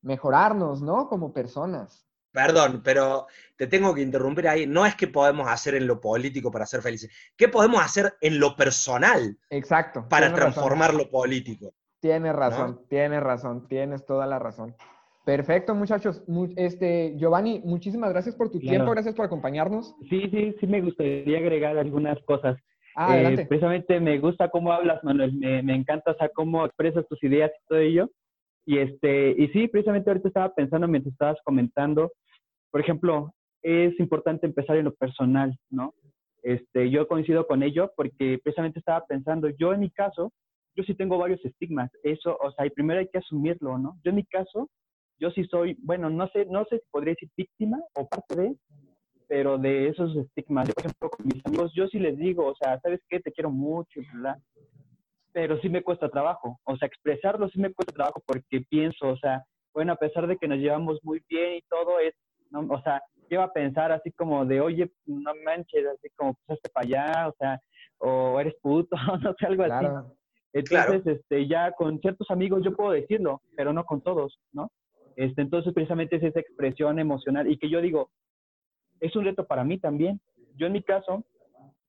mejorarnos, 0.02 0.82
¿no? 0.82 1.08
Como 1.08 1.32
personas. 1.32 2.06
Perdón, 2.32 2.82
pero 2.84 3.26
te 3.56 3.66
tengo 3.66 3.94
que 3.94 4.02
interrumpir 4.02 4.48
ahí. 4.48 4.66
No 4.66 4.86
es 4.86 4.94
que 4.94 5.08
podemos 5.08 5.48
hacer 5.48 5.74
en 5.74 5.86
lo 5.86 6.00
político 6.00 6.50
para 6.50 6.66
ser 6.66 6.82
felices. 6.82 7.10
¿Qué 7.36 7.48
podemos 7.48 7.82
hacer 7.82 8.14
en 8.20 8.38
lo 8.38 8.54
personal? 8.54 9.38
Exacto. 9.50 10.06
Para 10.08 10.32
transformar 10.32 10.94
lo 10.94 11.10
político. 11.10 11.74
Tienes 12.00 12.34
razón, 12.34 12.84
tienes 12.88 13.20
razón, 13.20 13.66
tienes 13.66 14.06
toda 14.06 14.26
la 14.26 14.38
razón. 14.38 14.76
Perfecto, 15.28 15.74
muchachos. 15.74 16.24
Este, 16.56 17.14
Giovanni, 17.18 17.60
muchísimas 17.62 18.08
gracias 18.08 18.34
por 18.34 18.50
tu 18.50 18.58
tiempo, 18.58 18.90
gracias 18.92 19.14
por 19.14 19.26
acompañarnos. 19.26 19.94
Sí, 20.08 20.22
sí, 20.30 20.56
sí 20.58 20.66
me 20.66 20.80
gustaría 20.80 21.36
agregar 21.36 21.76
algunas 21.76 22.18
cosas. 22.24 22.58
Ah. 22.96 23.20
Eh, 23.20 23.44
precisamente 23.46 24.00
me 24.00 24.18
gusta 24.20 24.48
cómo 24.48 24.72
hablas, 24.72 25.04
Manuel. 25.04 25.34
Me, 25.34 25.62
me 25.62 25.74
encanta, 25.74 26.12
o 26.12 26.14
sea, 26.14 26.30
cómo 26.30 26.64
expresas 26.64 27.06
tus 27.08 27.22
ideas 27.22 27.50
y 27.50 27.68
todo 27.68 27.78
ello. 27.78 28.10
Y, 28.64 28.78
este, 28.78 29.34
y 29.36 29.48
sí, 29.48 29.68
precisamente 29.68 30.08
ahorita 30.08 30.28
estaba 30.28 30.54
pensando 30.54 30.88
mientras 30.88 31.12
estabas 31.12 31.36
comentando, 31.44 32.10
por 32.70 32.80
ejemplo, 32.80 33.34
es 33.60 34.00
importante 34.00 34.46
empezar 34.46 34.76
en 34.76 34.86
lo 34.86 34.94
personal, 34.94 35.54
¿no? 35.68 35.92
Este, 36.42 36.88
yo 36.88 37.06
coincido 37.06 37.46
con 37.46 37.62
ello 37.62 37.92
porque 37.96 38.38
precisamente 38.42 38.78
estaba 38.78 39.04
pensando, 39.04 39.50
yo 39.58 39.74
en 39.74 39.80
mi 39.80 39.90
caso, 39.90 40.32
yo 40.74 40.84
sí 40.84 40.94
tengo 40.94 41.18
varios 41.18 41.44
estigmas, 41.44 41.90
eso, 42.02 42.34
o 42.40 42.50
sea, 42.52 42.64
y 42.64 42.70
primero 42.70 43.00
hay 43.00 43.08
que 43.08 43.18
asumirlo, 43.18 43.76
¿no? 43.76 43.98
Yo 44.02 44.08
en 44.08 44.16
mi 44.16 44.24
caso, 44.24 44.70
yo 45.18 45.30
sí 45.30 45.44
soy, 45.44 45.76
bueno, 45.82 46.10
no 46.10 46.28
sé, 46.28 46.46
no 46.46 46.64
sé 46.66 46.78
si 46.78 46.84
podría 46.90 47.12
decir 47.12 47.30
víctima 47.36 47.78
o 47.94 48.06
parte 48.06 48.40
de, 48.40 48.56
pero 49.26 49.58
de 49.58 49.88
esos 49.88 50.16
estigmas. 50.16 50.68
Yo, 50.68 50.74
por 50.74 50.84
ejemplo, 50.84 51.10
con 51.10 51.26
mis 51.26 51.44
amigos, 51.46 51.72
yo 51.74 51.86
sí 51.88 51.98
les 51.98 52.16
digo, 52.16 52.46
o 52.46 52.54
sea, 52.54 52.80
¿sabes 52.80 53.00
qué? 53.08 53.20
Te 53.20 53.32
quiero 53.32 53.50
mucho, 53.50 54.00
¿verdad? 54.14 54.38
pero 55.38 55.56
sí 55.60 55.68
me 55.68 55.84
cuesta 55.84 56.08
trabajo. 56.08 56.58
O 56.64 56.76
sea, 56.76 56.88
expresarlo 56.88 57.48
sí 57.48 57.60
me 57.60 57.72
cuesta 57.72 57.94
trabajo 57.94 58.20
porque 58.26 58.60
pienso, 58.68 59.08
o 59.08 59.16
sea, 59.18 59.44
bueno, 59.72 59.92
a 59.92 59.96
pesar 59.96 60.26
de 60.26 60.36
que 60.36 60.48
nos 60.48 60.58
llevamos 60.58 60.98
muy 61.04 61.22
bien 61.28 61.54
y 61.54 61.62
todo, 61.68 62.00
es, 62.00 62.12
¿no? 62.50 62.66
o 62.68 62.82
sea, 62.82 63.00
lleva 63.30 63.44
a 63.44 63.52
pensar 63.52 63.92
así 63.92 64.10
como 64.10 64.44
de, 64.44 64.60
oye, 64.60 64.90
no 65.06 65.32
manches, 65.44 65.86
así 65.86 66.08
como 66.16 66.34
pasaste 66.44 66.70
para 66.70 66.86
allá, 66.86 67.28
o 67.28 67.34
sea, 67.38 67.60
o 67.98 68.40
eres 68.40 68.54
puto, 68.60 68.96
no 69.22 69.32
sé, 69.38 69.46
algo 69.46 69.62
así. 69.62 69.86
Entonces, 70.54 71.06
este, 71.06 71.46
ya 71.46 71.70
con 71.70 72.00
ciertos 72.00 72.28
amigos 72.30 72.64
yo 72.64 72.74
puedo 72.74 72.90
decirlo, 72.90 73.40
pero 73.54 73.72
no 73.72 73.84
con 73.84 74.00
todos, 74.00 74.40
¿no? 74.52 74.72
Este, 75.18 75.42
entonces, 75.42 75.74
precisamente 75.74 76.14
es 76.14 76.22
esa 76.22 76.38
expresión 76.38 77.00
emocional 77.00 77.50
y 77.50 77.58
que 77.58 77.68
yo 77.68 77.80
digo, 77.80 78.10
es 79.00 79.16
un 79.16 79.24
reto 79.24 79.44
para 79.44 79.64
mí 79.64 79.80
también. 79.80 80.20
Yo 80.54 80.68
en 80.68 80.74
mi 80.74 80.82
caso, 80.82 81.24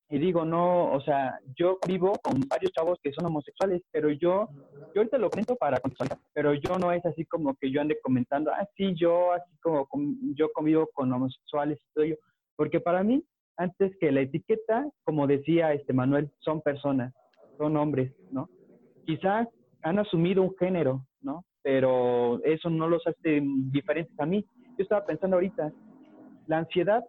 y 0.10 0.18
digo, 0.18 0.46
no, 0.46 0.92
o 0.92 1.00
sea, 1.02 1.40
yo 1.56 1.78
vivo 1.88 2.14
con 2.24 2.42
varios 2.50 2.72
chavos 2.72 2.98
que 3.04 3.12
son 3.12 3.28
homosexuales, 3.28 3.84
pero 3.92 4.10
yo, 4.10 4.50
yo 4.96 5.02
ahorita 5.02 5.20
lo 5.20 5.30
cuento 5.30 5.56
para 5.56 5.80
contestar, 5.80 6.18
pero 6.34 6.56
yo 6.56 6.80
no 6.80 6.92
es 6.92 7.06
así 7.06 7.24
como 7.26 7.54
que 7.54 7.70
yo 7.70 7.82
ande 7.82 8.00
comentando, 8.02 8.50
ah, 8.52 8.68
sí, 8.76 8.96
yo 8.96 9.32
así 9.34 9.56
como 9.62 9.88
yo 10.36 10.52
convivo 10.52 10.90
con 10.92 11.14
homosexuales 11.14 11.78
y 11.78 11.94
todo 11.94 12.06
ello, 12.06 12.18
porque 12.56 12.80
para 12.80 13.04
mí, 13.04 13.24
antes 13.58 13.96
que 14.00 14.12
la 14.12 14.22
etiqueta, 14.22 14.90
como 15.04 15.28
decía 15.28 15.74
este 15.74 15.94
Manuel, 15.94 16.32
son 16.40 16.62
personas, 16.62 17.14
son 17.60 17.78
hombres, 17.78 18.12
¿no? 18.32 18.50
quizás 19.06 19.48
han 19.82 19.98
asumido 19.98 20.44
un 20.44 20.56
género, 20.58 21.06
¿no? 21.22 21.44
Pero 21.62 22.42
eso 22.44 22.70
no 22.70 22.88
los 22.88 23.06
hace 23.06 23.42
diferentes 23.44 24.18
a 24.20 24.26
mí. 24.26 24.46
Yo 24.78 24.84
estaba 24.84 25.06
pensando 25.06 25.36
ahorita, 25.36 25.72
la 26.48 26.60
ansiedad, 26.60 27.04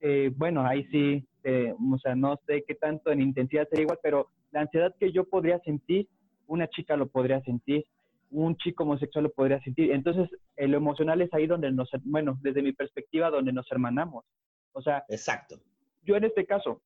eh, 0.00 0.32
bueno, 0.36 0.66
ahí 0.66 0.84
sí, 0.86 1.26
eh, 1.44 1.72
o 1.92 1.98
sea, 1.98 2.14
no 2.14 2.38
sé 2.46 2.64
qué 2.66 2.74
tanto 2.74 3.10
en 3.10 3.22
intensidad 3.22 3.68
sería 3.68 3.84
igual, 3.84 4.00
pero 4.02 4.28
la 4.50 4.62
ansiedad 4.62 4.94
que 4.98 5.12
yo 5.12 5.24
podría 5.24 5.58
sentir, 5.60 6.08
una 6.46 6.68
chica 6.68 6.96
lo 6.96 7.06
podría 7.06 7.40
sentir, 7.42 7.84
un 8.30 8.56
chico 8.56 8.82
homosexual 8.82 9.24
lo 9.24 9.32
podría 9.32 9.60
sentir. 9.60 9.92
Entonces, 9.92 10.28
lo 10.56 10.76
emocional 10.76 11.20
es 11.20 11.32
ahí 11.32 11.46
donde 11.46 11.70
nos, 11.70 11.88
bueno, 12.04 12.38
desde 12.42 12.62
mi 12.62 12.72
perspectiva, 12.72 13.30
donde 13.30 13.52
nos 13.52 13.70
hermanamos. 13.70 14.24
O 14.72 14.82
sea, 14.82 15.04
exacto. 15.08 15.56
Yo 16.02 16.16
en 16.16 16.24
este 16.24 16.44
caso 16.44 16.82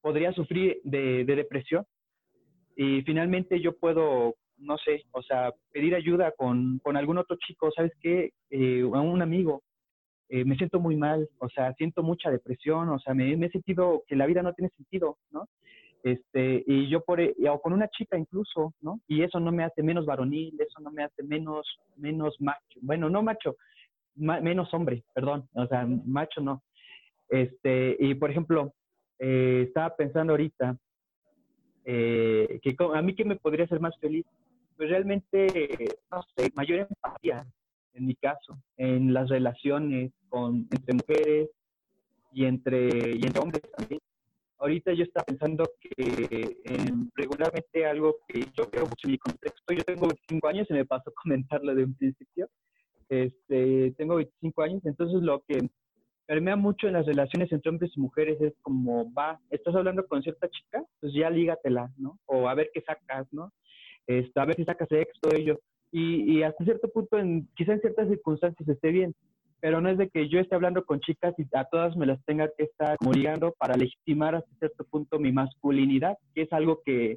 podría 0.00 0.32
sufrir 0.32 0.80
de, 0.84 1.24
depresión 1.24 1.86
y 2.76 3.02
finalmente 3.02 3.60
yo 3.60 3.76
puedo, 3.76 4.34
no 4.64 4.78
sé, 4.78 5.04
o 5.12 5.22
sea, 5.22 5.52
pedir 5.72 5.94
ayuda 5.94 6.32
con, 6.32 6.78
con 6.80 6.96
algún 6.96 7.18
otro 7.18 7.36
chico, 7.36 7.70
¿sabes 7.70 7.92
qué? 8.00 8.32
Eh, 8.50 8.82
un 8.84 9.22
amigo, 9.22 9.62
eh, 10.28 10.44
me 10.44 10.56
siento 10.56 10.80
muy 10.80 10.96
mal, 10.96 11.28
o 11.38 11.48
sea, 11.48 11.72
siento 11.74 12.02
mucha 12.02 12.30
depresión, 12.30 12.88
o 12.88 12.98
sea, 12.98 13.14
me, 13.14 13.32
he 13.32 13.50
sentido 13.50 14.02
que 14.06 14.16
la 14.16 14.26
vida 14.26 14.42
no 14.42 14.52
tiene 14.52 14.70
sentido, 14.70 15.18
¿no? 15.30 15.46
Este, 16.02 16.62
y 16.66 16.88
yo 16.88 17.02
por, 17.02 17.20
e, 17.20 17.34
o 17.48 17.60
con 17.60 17.72
una 17.72 17.88
chica 17.88 18.18
incluso, 18.18 18.74
¿no? 18.80 19.00
Y 19.06 19.22
eso 19.22 19.40
no 19.40 19.52
me 19.52 19.64
hace 19.64 19.82
menos 19.82 20.06
varonil, 20.06 20.58
eso 20.60 20.80
no 20.80 20.90
me 20.90 21.04
hace 21.04 21.22
menos, 21.22 21.66
menos 21.96 22.40
macho, 22.40 22.80
bueno, 22.82 23.08
no 23.08 23.22
macho, 23.22 23.56
menos 24.16 24.72
hombre, 24.72 25.04
perdón, 25.14 25.48
o 25.54 25.66
sea, 25.66 25.86
macho 25.86 26.40
no. 26.40 26.62
Este, 27.28 27.96
y 27.98 28.14
por 28.14 28.30
ejemplo, 28.30 28.72
eh, 29.18 29.64
estaba 29.66 29.94
pensando 29.96 30.32
ahorita 30.32 30.76
eh, 31.84 32.60
que 32.62 32.74
a 32.94 33.02
mí 33.02 33.14
qué 33.14 33.24
me 33.24 33.36
podría 33.36 33.64
hacer 33.66 33.80
más 33.80 33.96
feliz, 33.98 34.26
realmente, 34.78 35.96
no 36.10 36.22
sé, 36.36 36.50
mayor 36.54 36.88
empatía, 36.90 37.46
en 37.92 38.06
mi 38.06 38.14
caso, 38.16 38.58
en 38.76 39.12
las 39.12 39.28
relaciones 39.28 40.12
con, 40.28 40.66
entre 40.70 40.94
mujeres 40.94 41.50
y 42.32 42.44
entre, 42.44 43.16
y 43.16 43.22
entre 43.24 43.40
hombres 43.40 43.62
también 43.76 44.00
ahorita 44.64 44.94
yo 44.94 45.04
estaba 45.04 45.24
pensando 45.24 45.64
que 45.80 46.56
regularmente 47.14 47.86
algo 47.86 48.16
que 48.26 48.40
yo 48.56 48.68
veo 48.72 48.84
mucho 48.84 49.04
en 49.04 49.12
mi 49.12 49.18
contexto, 49.18 49.74
yo 49.74 49.84
tengo 49.84 50.08
25 50.08 50.48
años 50.48 50.66
y 50.70 50.72
me 50.72 50.86
paso 50.86 51.10
a 51.10 51.12
comentarlo 51.22 51.74
de 51.74 51.84
un 51.84 51.94
principio, 51.94 52.48
este, 53.08 53.92
tengo 53.98 54.16
25 54.16 54.62
años, 54.62 54.80
entonces 54.84 55.22
lo 55.22 55.42
que 55.46 55.68
permea 56.26 56.56
mucho 56.56 56.86
en 56.86 56.94
las 56.94 57.04
relaciones 57.04 57.52
entre 57.52 57.68
hombres 57.68 57.92
y 57.94 58.00
mujeres 58.00 58.40
es 58.40 58.54
como, 58.62 59.12
va, 59.12 59.38
estás 59.50 59.74
hablando 59.74 60.06
con 60.06 60.22
cierta 60.22 60.48
chica, 60.48 60.82
pues 61.00 61.12
ya 61.12 61.28
lígatela, 61.28 61.92
¿no? 61.98 62.18
O 62.24 62.48
a 62.48 62.54
ver 62.54 62.70
qué 62.72 62.80
sacas, 62.80 63.26
¿no? 63.30 63.52
Este, 64.06 64.40
a 64.40 64.44
ver 64.44 64.56
si 64.56 64.64
sacas 64.64 64.90
esto, 64.90 65.34
ello. 65.34 65.60
Y, 65.90 66.38
y 66.38 66.42
hasta 66.42 66.64
cierto 66.64 66.88
punto, 66.88 67.18
en, 67.18 67.48
quizá 67.54 67.72
en 67.72 67.80
ciertas 67.80 68.08
circunstancias 68.08 68.68
esté 68.68 68.90
bien, 68.90 69.14
pero 69.60 69.80
no 69.80 69.88
es 69.88 69.96
de 69.96 70.08
que 70.10 70.28
yo 70.28 70.40
esté 70.40 70.54
hablando 70.54 70.84
con 70.84 71.00
chicas 71.00 71.34
y 71.38 71.46
a 71.56 71.64
todas 71.64 71.96
me 71.96 72.04
las 72.04 72.22
tenga 72.24 72.50
que 72.56 72.64
estar 72.64 72.96
ligando 73.14 73.52
para 73.58 73.76
legitimar 73.76 74.34
hasta 74.34 74.50
cierto 74.58 74.84
punto 74.84 75.18
mi 75.18 75.32
masculinidad, 75.32 76.18
que 76.34 76.42
es 76.42 76.52
algo 76.52 76.82
que, 76.84 77.16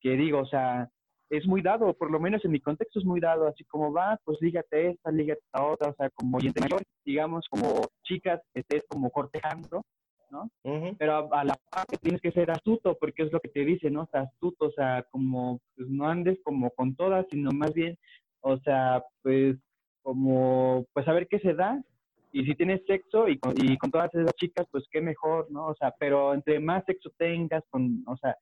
que 0.00 0.16
digo, 0.16 0.38
o 0.38 0.46
sea, 0.46 0.88
es 1.28 1.46
muy 1.46 1.60
dado, 1.60 1.92
por 1.94 2.10
lo 2.10 2.20
menos 2.20 2.44
en 2.44 2.52
mi 2.52 2.60
contexto 2.60 3.00
es 3.00 3.04
muy 3.04 3.20
dado, 3.20 3.46
así 3.46 3.64
como 3.64 3.92
va, 3.92 4.18
pues 4.24 4.38
lígate 4.40 4.90
esta, 4.90 5.10
lígate 5.10 5.40
esta 5.44 5.64
otra, 5.64 5.90
o 5.90 5.94
sea, 5.94 6.08
como 6.10 6.38
y 6.40 6.46
entre 6.46 6.62
mayor, 6.62 6.82
digamos, 7.04 7.46
como 7.50 7.86
chicas, 8.04 8.40
estés 8.54 8.82
como 8.88 9.10
cortejando, 9.10 9.82
¿no? 10.30 10.50
Pero 10.98 11.32
a, 11.32 11.44
la 11.44 11.56
parte 11.70 11.96
tienes 11.98 12.20
que 12.20 12.32
ser 12.32 12.50
astuto, 12.50 12.96
porque 12.98 13.22
es 13.24 13.32
lo 13.32 13.40
que 13.40 13.48
te 13.48 13.64
dice, 13.64 13.90
¿no? 13.90 14.02
O 14.02 14.08
sea, 14.10 14.22
astuto, 14.22 14.66
o 14.66 14.72
sea, 14.72 15.04
como, 15.10 15.60
pues 15.76 15.88
no 15.88 16.08
andes 16.08 16.38
como 16.42 16.70
con 16.70 16.94
todas, 16.96 17.26
sino 17.30 17.50
más 17.52 17.72
bien, 17.72 17.96
o 18.40 18.58
sea, 18.58 19.02
pues 19.22 19.56
como 20.02 20.84
pues 20.92 21.08
a 21.08 21.12
ver 21.12 21.26
qué 21.28 21.38
se 21.38 21.54
da 21.54 21.82
y 22.30 22.44
si 22.44 22.54
tienes 22.56 22.84
sexo 22.86 23.28
y 23.28 23.38
con, 23.38 23.54
y 23.56 23.78
con 23.78 23.90
todas 23.90 24.12
esas 24.14 24.34
chicas, 24.34 24.66
pues 24.70 24.84
qué 24.90 25.00
mejor, 25.00 25.50
¿no? 25.50 25.68
O 25.68 25.74
sea, 25.76 25.94
pero 25.98 26.34
entre 26.34 26.58
más 26.58 26.84
sexo 26.84 27.10
tengas, 27.16 27.62
con, 27.70 28.02
o 28.06 28.16
sea, 28.16 28.36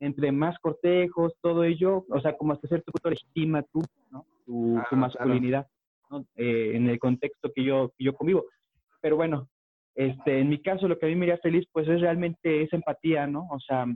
entre 0.00 0.32
más 0.32 0.58
cortejos, 0.60 1.34
todo 1.42 1.62
ello, 1.64 2.06
o 2.08 2.20
sea, 2.20 2.36
como 2.36 2.54
hasta 2.54 2.68
cierto 2.68 2.90
punto 2.90 3.10
legitima 3.10 3.62
tú, 3.64 3.82
¿no? 4.10 4.24
Tu, 4.46 4.78
ah, 4.78 4.96
masculinidad, 4.96 5.66
¿no? 6.10 6.24
Eh, 6.36 6.72
en 6.74 6.88
el 6.88 6.98
contexto 6.98 7.52
que 7.54 7.64
yo, 7.64 7.92
que 7.98 8.04
yo 8.04 8.14
convivo. 8.14 8.46
Pero 9.02 9.16
bueno, 9.16 9.48
este, 9.94 10.40
en 10.40 10.48
mi 10.48 10.62
caso 10.62 10.88
lo 10.88 10.98
que 10.98 11.06
a 11.06 11.08
mí 11.08 11.16
me 11.16 11.26
haría 11.26 11.38
feliz, 11.38 11.66
pues 11.72 11.88
es 11.88 12.00
realmente 12.00 12.62
esa 12.62 12.76
empatía, 12.76 13.26
¿no? 13.26 13.46
O 13.50 13.60
sea, 13.60 13.86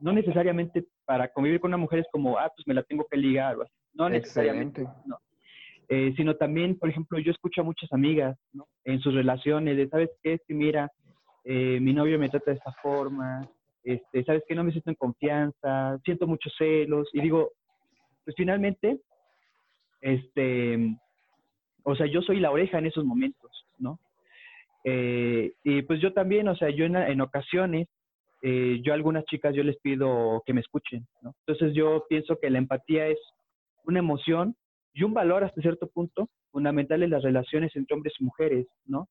no 0.00 0.12
necesariamente 0.12 0.84
para 1.04 1.28
convivir 1.28 1.60
con 1.60 1.70
una 1.70 1.76
mujer 1.76 2.00
es 2.00 2.06
como, 2.10 2.38
ah, 2.38 2.50
pues 2.54 2.66
me 2.66 2.74
la 2.74 2.82
tengo 2.82 3.06
que 3.10 3.16
ligar 3.16 3.56
o 3.56 3.62
así. 3.62 3.72
No 3.94 4.08
necesariamente, 4.08 4.86
¿no? 5.04 5.18
Eh, 5.88 6.14
sino 6.16 6.36
también, 6.36 6.78
por 6.78 6.88
ejemplo, 6.88 7.18
yo 7.18 7.32
escucho 7.32 7.62
a 7.62 7.64
muchas 7.64 7.92
amigas 7.92 8.38
¿no? 8.52 8.68
en 8.84 9.00
sus 9.00 9.12
relaciones 9.12 9.76
de, 9.76 9.88
¿sabes 9.88 10.10
qué? 10.22 10.38
Que 10.46 10.54
mira, 10.54 10.88
eh, 11.44 11.80
mi 11.80 11.92
novio 11.92 12.16
me 12.16 12.28
trata 12.28 12.52
de 12.52 12.58
esta 12.58 12.72
forma, 12.80 13.48
este, 13.82 14.22
¿sabes 14.24 14.44
qué? 14.46 14.54
No 14.54 14.62
me 14.62 14.70
siento 14.70 14.90
en 14.90 14.96
confianza, 14.96 15.98
siento 16.04 16.28
muchos 16.28 16.54
celos 16.56 17.08
y 17.12 17.20
digo, 17.20 17.50
pues 18.24 18.36
finalmente, 18.36 19.00
este, 20.00 20.96
o 21.82 21.96
sea, 21.96 22.06
yo 22.06 22.22
soy 22.22 22.38
la 22.38 22.52
oreja 22.52 22.78
en 22.78 22.86
esos 22.86 23.04
momentos. 23.04 23.50
Eh, 24.84 25.52
y 25.62 25.82
pues 25.82 26.00
yo 26.00 26.12
también, 26.12 26.48
o 26.48 26.56
sea, 26.56 26.70
yo 26.70 26.84
en, 26.84 27.20
ocasiones, 27.20 27.88
yo 28.42 28.92
a 28.92 28.94
algunas 28.94 29.24
chicas 29.26 29.54
yo 29.54 29.62
les 29.62 29.78
pido 29.80 30.42
que 30.46 30.54
me 30.54 30.62
escuchen, 30.62 31.06
¿no? 31.20 31.34
Entonces 31.46 31.74
yo 31.74 32.04
pienso 32.08 32.38
que 32.40 32.48
la 32.48 32.58
empatía 32.58 33.06
es 33.06 33.18
una 33.84 33.98
emoción 33.98 34.56
y 34.94 35.04
un 35.04 35.12
valor 35.12 35.44
hasta 35.44 35.60
cierto 35.60 35.88
punto 35.88 36.28
fundamental 36.50 37.02
en 37.02 37.10
las 37.10 37.22
relaciones 37.22 37.74
entre 37.76 37.94
hombres 37.94 38.14
y 38.18 38.24
mujeres, 38.24 38.66
¿no? 38.86 39.08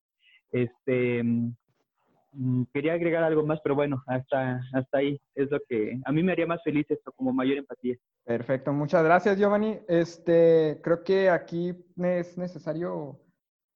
Este, 0.52 1.24
mm, 1.24 2.64
quería 2.74 2.94
agregar 2.94 3.24
algo 3.24 3.46
más, 3.46 3.60
pero 3.64 3.76
bueno, 3.76 4.04
hasta, 4.08 4.62
hasta 4.74 4.98
ahí 4.98 5.20
es 5.36 5.50
lo 5.52 5.60
que 5.68 6.00
a 6.04 6.12
mí 6.12 6.24
me 6.24 6.32
haría 6.32 6.48
más 6.48 6.62
feliz 6.64 6.86
esto, 6.90 7.12
como 7.14 7.34
mayor 7.34 7.58
empatía. 7.58 7.96
Perfecto, 8.26 8.74
muchas 8.74 9.04
gracias 9.04 9.38
Giovanni. 9.38 9.80
Este, 9.88 10.80
creo 10.84 11.04
que 11.04 11.30
aquí 11.30 11.74
es 11.98 12.38
necesario 12.38 13.20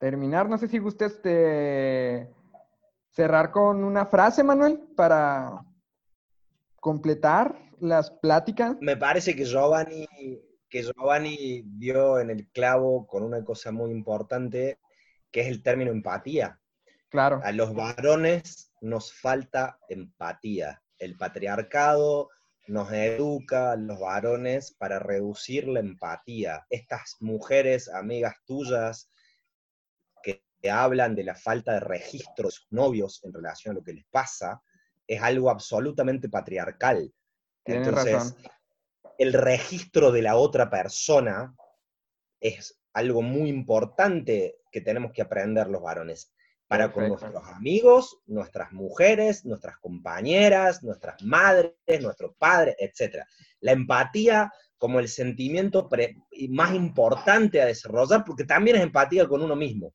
terminar. 0.03 0.49
No 0.49 0.57
sé 0.57 0.67
si 0.67 0.79
guste 0.79 1.05
este, 1.05 2.29
cerrar 3.09 3.51
con 3.51 3.85
una 3.85 4.05
frase, 4.05 4.43
Manuel, 4.43 4.77
para 4.97 5.63
completar 6.75 7.57
las 7.79 8.11
pláticas. 8.11 8.75
Me 8.81 8.97
parece 8.97 9.33
que 9.33 9.45
Giovanni 9.45 10.05
que 10.69 10.83
Giovanni 10.83 11.63
dio 11.65 12.19
en 12.19 12.31
el 12.31 12.49
clavo 12.49 13.07
con 13.07 13.23
una 13.23 13.45
cosa 13.45 13.71
muy 13.71 13.91
importante, 13.91 14.79
que 15.31 15.41
es 15.41 15.47
el 15.47 15.63
término 15.63 15.91
empatía. 15.91 16.59
Claro. 17.07 17.39
A 17.41 17.53
los 17.53 17.73
varones 17.73 18.73
nos 18.81 19.13
falta 19.13 19.79
empatía. 19.87 20.81
El 20.97 21.15
patriarcado 21.15 22.29
nos 22.67 22.91
educa 22.91 23.71
a 23.71 23.75
los 23.77 23.99
varones 23.99 24.73
para 24.73 24.99
reducir 24.99 25.67
la 25.67 25.79
empatía. 25.79 26.65
Estas 26.69 27.15
mujeres, 27.21 27.87
amigas 27.87 28.35
tuyas, 28.45 29.12
hablan 30.71 31.15
de 31.15 31.23
la 31.23 31.35
falta 31.35 31.73
de 31.73 31.79
registro 31.79 32.47
de 32.47 32.51
sus 32.51 32.67
novios 32.71 33.21
en 33.23 33.33
relación 33.33 33.73
a 33.73 33.79
lo 33.79 33.83
que 33.83 33.93
les 33.93 34.05
pasa, 34.05 34.61
es 35.05 35.21
algo 35.21 35.49
absolutamente 35.49 36.29
patriarcal. 36.29 37.13
Entonces, 37.65 38.35
el 39.17 39.33
registro 39.33 40.11
de 40.11 40.21
la 40.21 40.35
otra 40.35 40.69
persona 40.69 41.55
es 42.39 42.79
algo 42.93 43.21
muy 43.21 43.49
importante 43.49 44.57
que 44.71 44.81
tenemos 44.81 45.11
que 45.11 45.21
aprender 45.21 45.67
los 45.67 45.81
varones. 45.81 46.33
Para 46.67 46.91
con 46.91 47.07
nuestros 47.07 47.45
amigos, 47.49 48.21
nuestras 48.25 48.71
mujeres, 48.71 49.45
nuestras 49.45 49.77
compañeras, 49.77 50.81
nuestras 50.81 51.21
madres, 51.21 51.73
nuestros 52.01 52.35
padres, 52.37 52.75
etc. 52.79 53.23
La 53.59 53.73
empatía 53.73 54.51
como 54.77 54.99
el 54.99 55.07
sentimiento 55.07 55.87
más 56.49 56.73
importante 56.73 57.61
a 57.61 57.65
desarrollar, 57.65 58.23
porque 58.25 58.43
también 58.43 58.77
es 58.77 58.83
empatía 58.83 59.27
con 59.27 59.41
uno 59.43 59.55
mismo, 59.55 59.93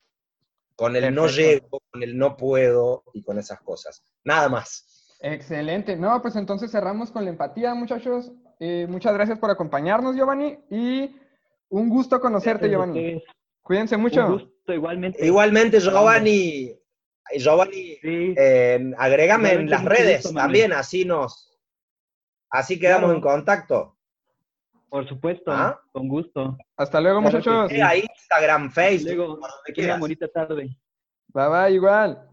con 0.79 0.95
el 0.95 1.13
no 1.13 1.27
llego, 1.27 1.83
con 1.91 2.05
el 2.05 2.17
no 2.17 2.37
puedo 2.37 3.03
y 3.13 3.25
con 3.25 3.37
esas 3.37 3.61
cosas. 3.63 4.01
Nada 4.23 4.49
más. 4.49 5.17
Excelente. 5.19 5.97
No, 5.97 6.23
pues 6.23 6.37
entonces 6.37 6.71
cerramos 6.71 7.11
con 7.11 7.25
la 7.25 7.31
empatía, 7.31 7.75
muchachos. 7.75 8.31
Eh, 8.61 8.87
muchas 8.89 9.13
gracias 9.13 9.41
por 9.41 9.51
acompañarnos, 9.51 10.15
Giovanni, 10.15 10.57
y 10.71 11.17
un 11.71 11.89
gusto 11.89 12.21
conocerte, 12.21 12.71
Giovanni. 12.71 13.21
Cuídense 13.61 13.97
mucho. 13.97 14.25
Un 14.25 14.33
gusto, 14.35 14.73
igualmente. 14.73 15.27
Igualmente, 15.27 15.81
Giovanni. 15.81 16.73
Giovanni, 17.37 17.99
eh, 18.05 18.93
agrégame 18.97 19.55
en 19.55 19.69
las 19.69 19.85
redes 19.85 20.33
también, 20.33 20.73
así 20.73 21.05
nos, 21.05 21.59
así 22.51 22.79
quedamos 22.79 23.13
en 23.15 23.21
contacto. 23.21 23.98
Por 24.89 25.07
supuesto, 25.09 25.51
¿Ah? 25.53 25.81
con 25.93 26.09
gusto. 26.09 26.57
Hasta 26.77 27.01
luego, 27.01 27.21
muchachos. 27.21 27.71
Instagram, 27.71 28.71
Facebook. 28.71 29.41
Luego, 29.77 29.99
bonita 29.99 30.29
tarde. 30.29 30.77
Bye 31.29 31.49
bye, 31.49 31.75
igual. 31.75 32.29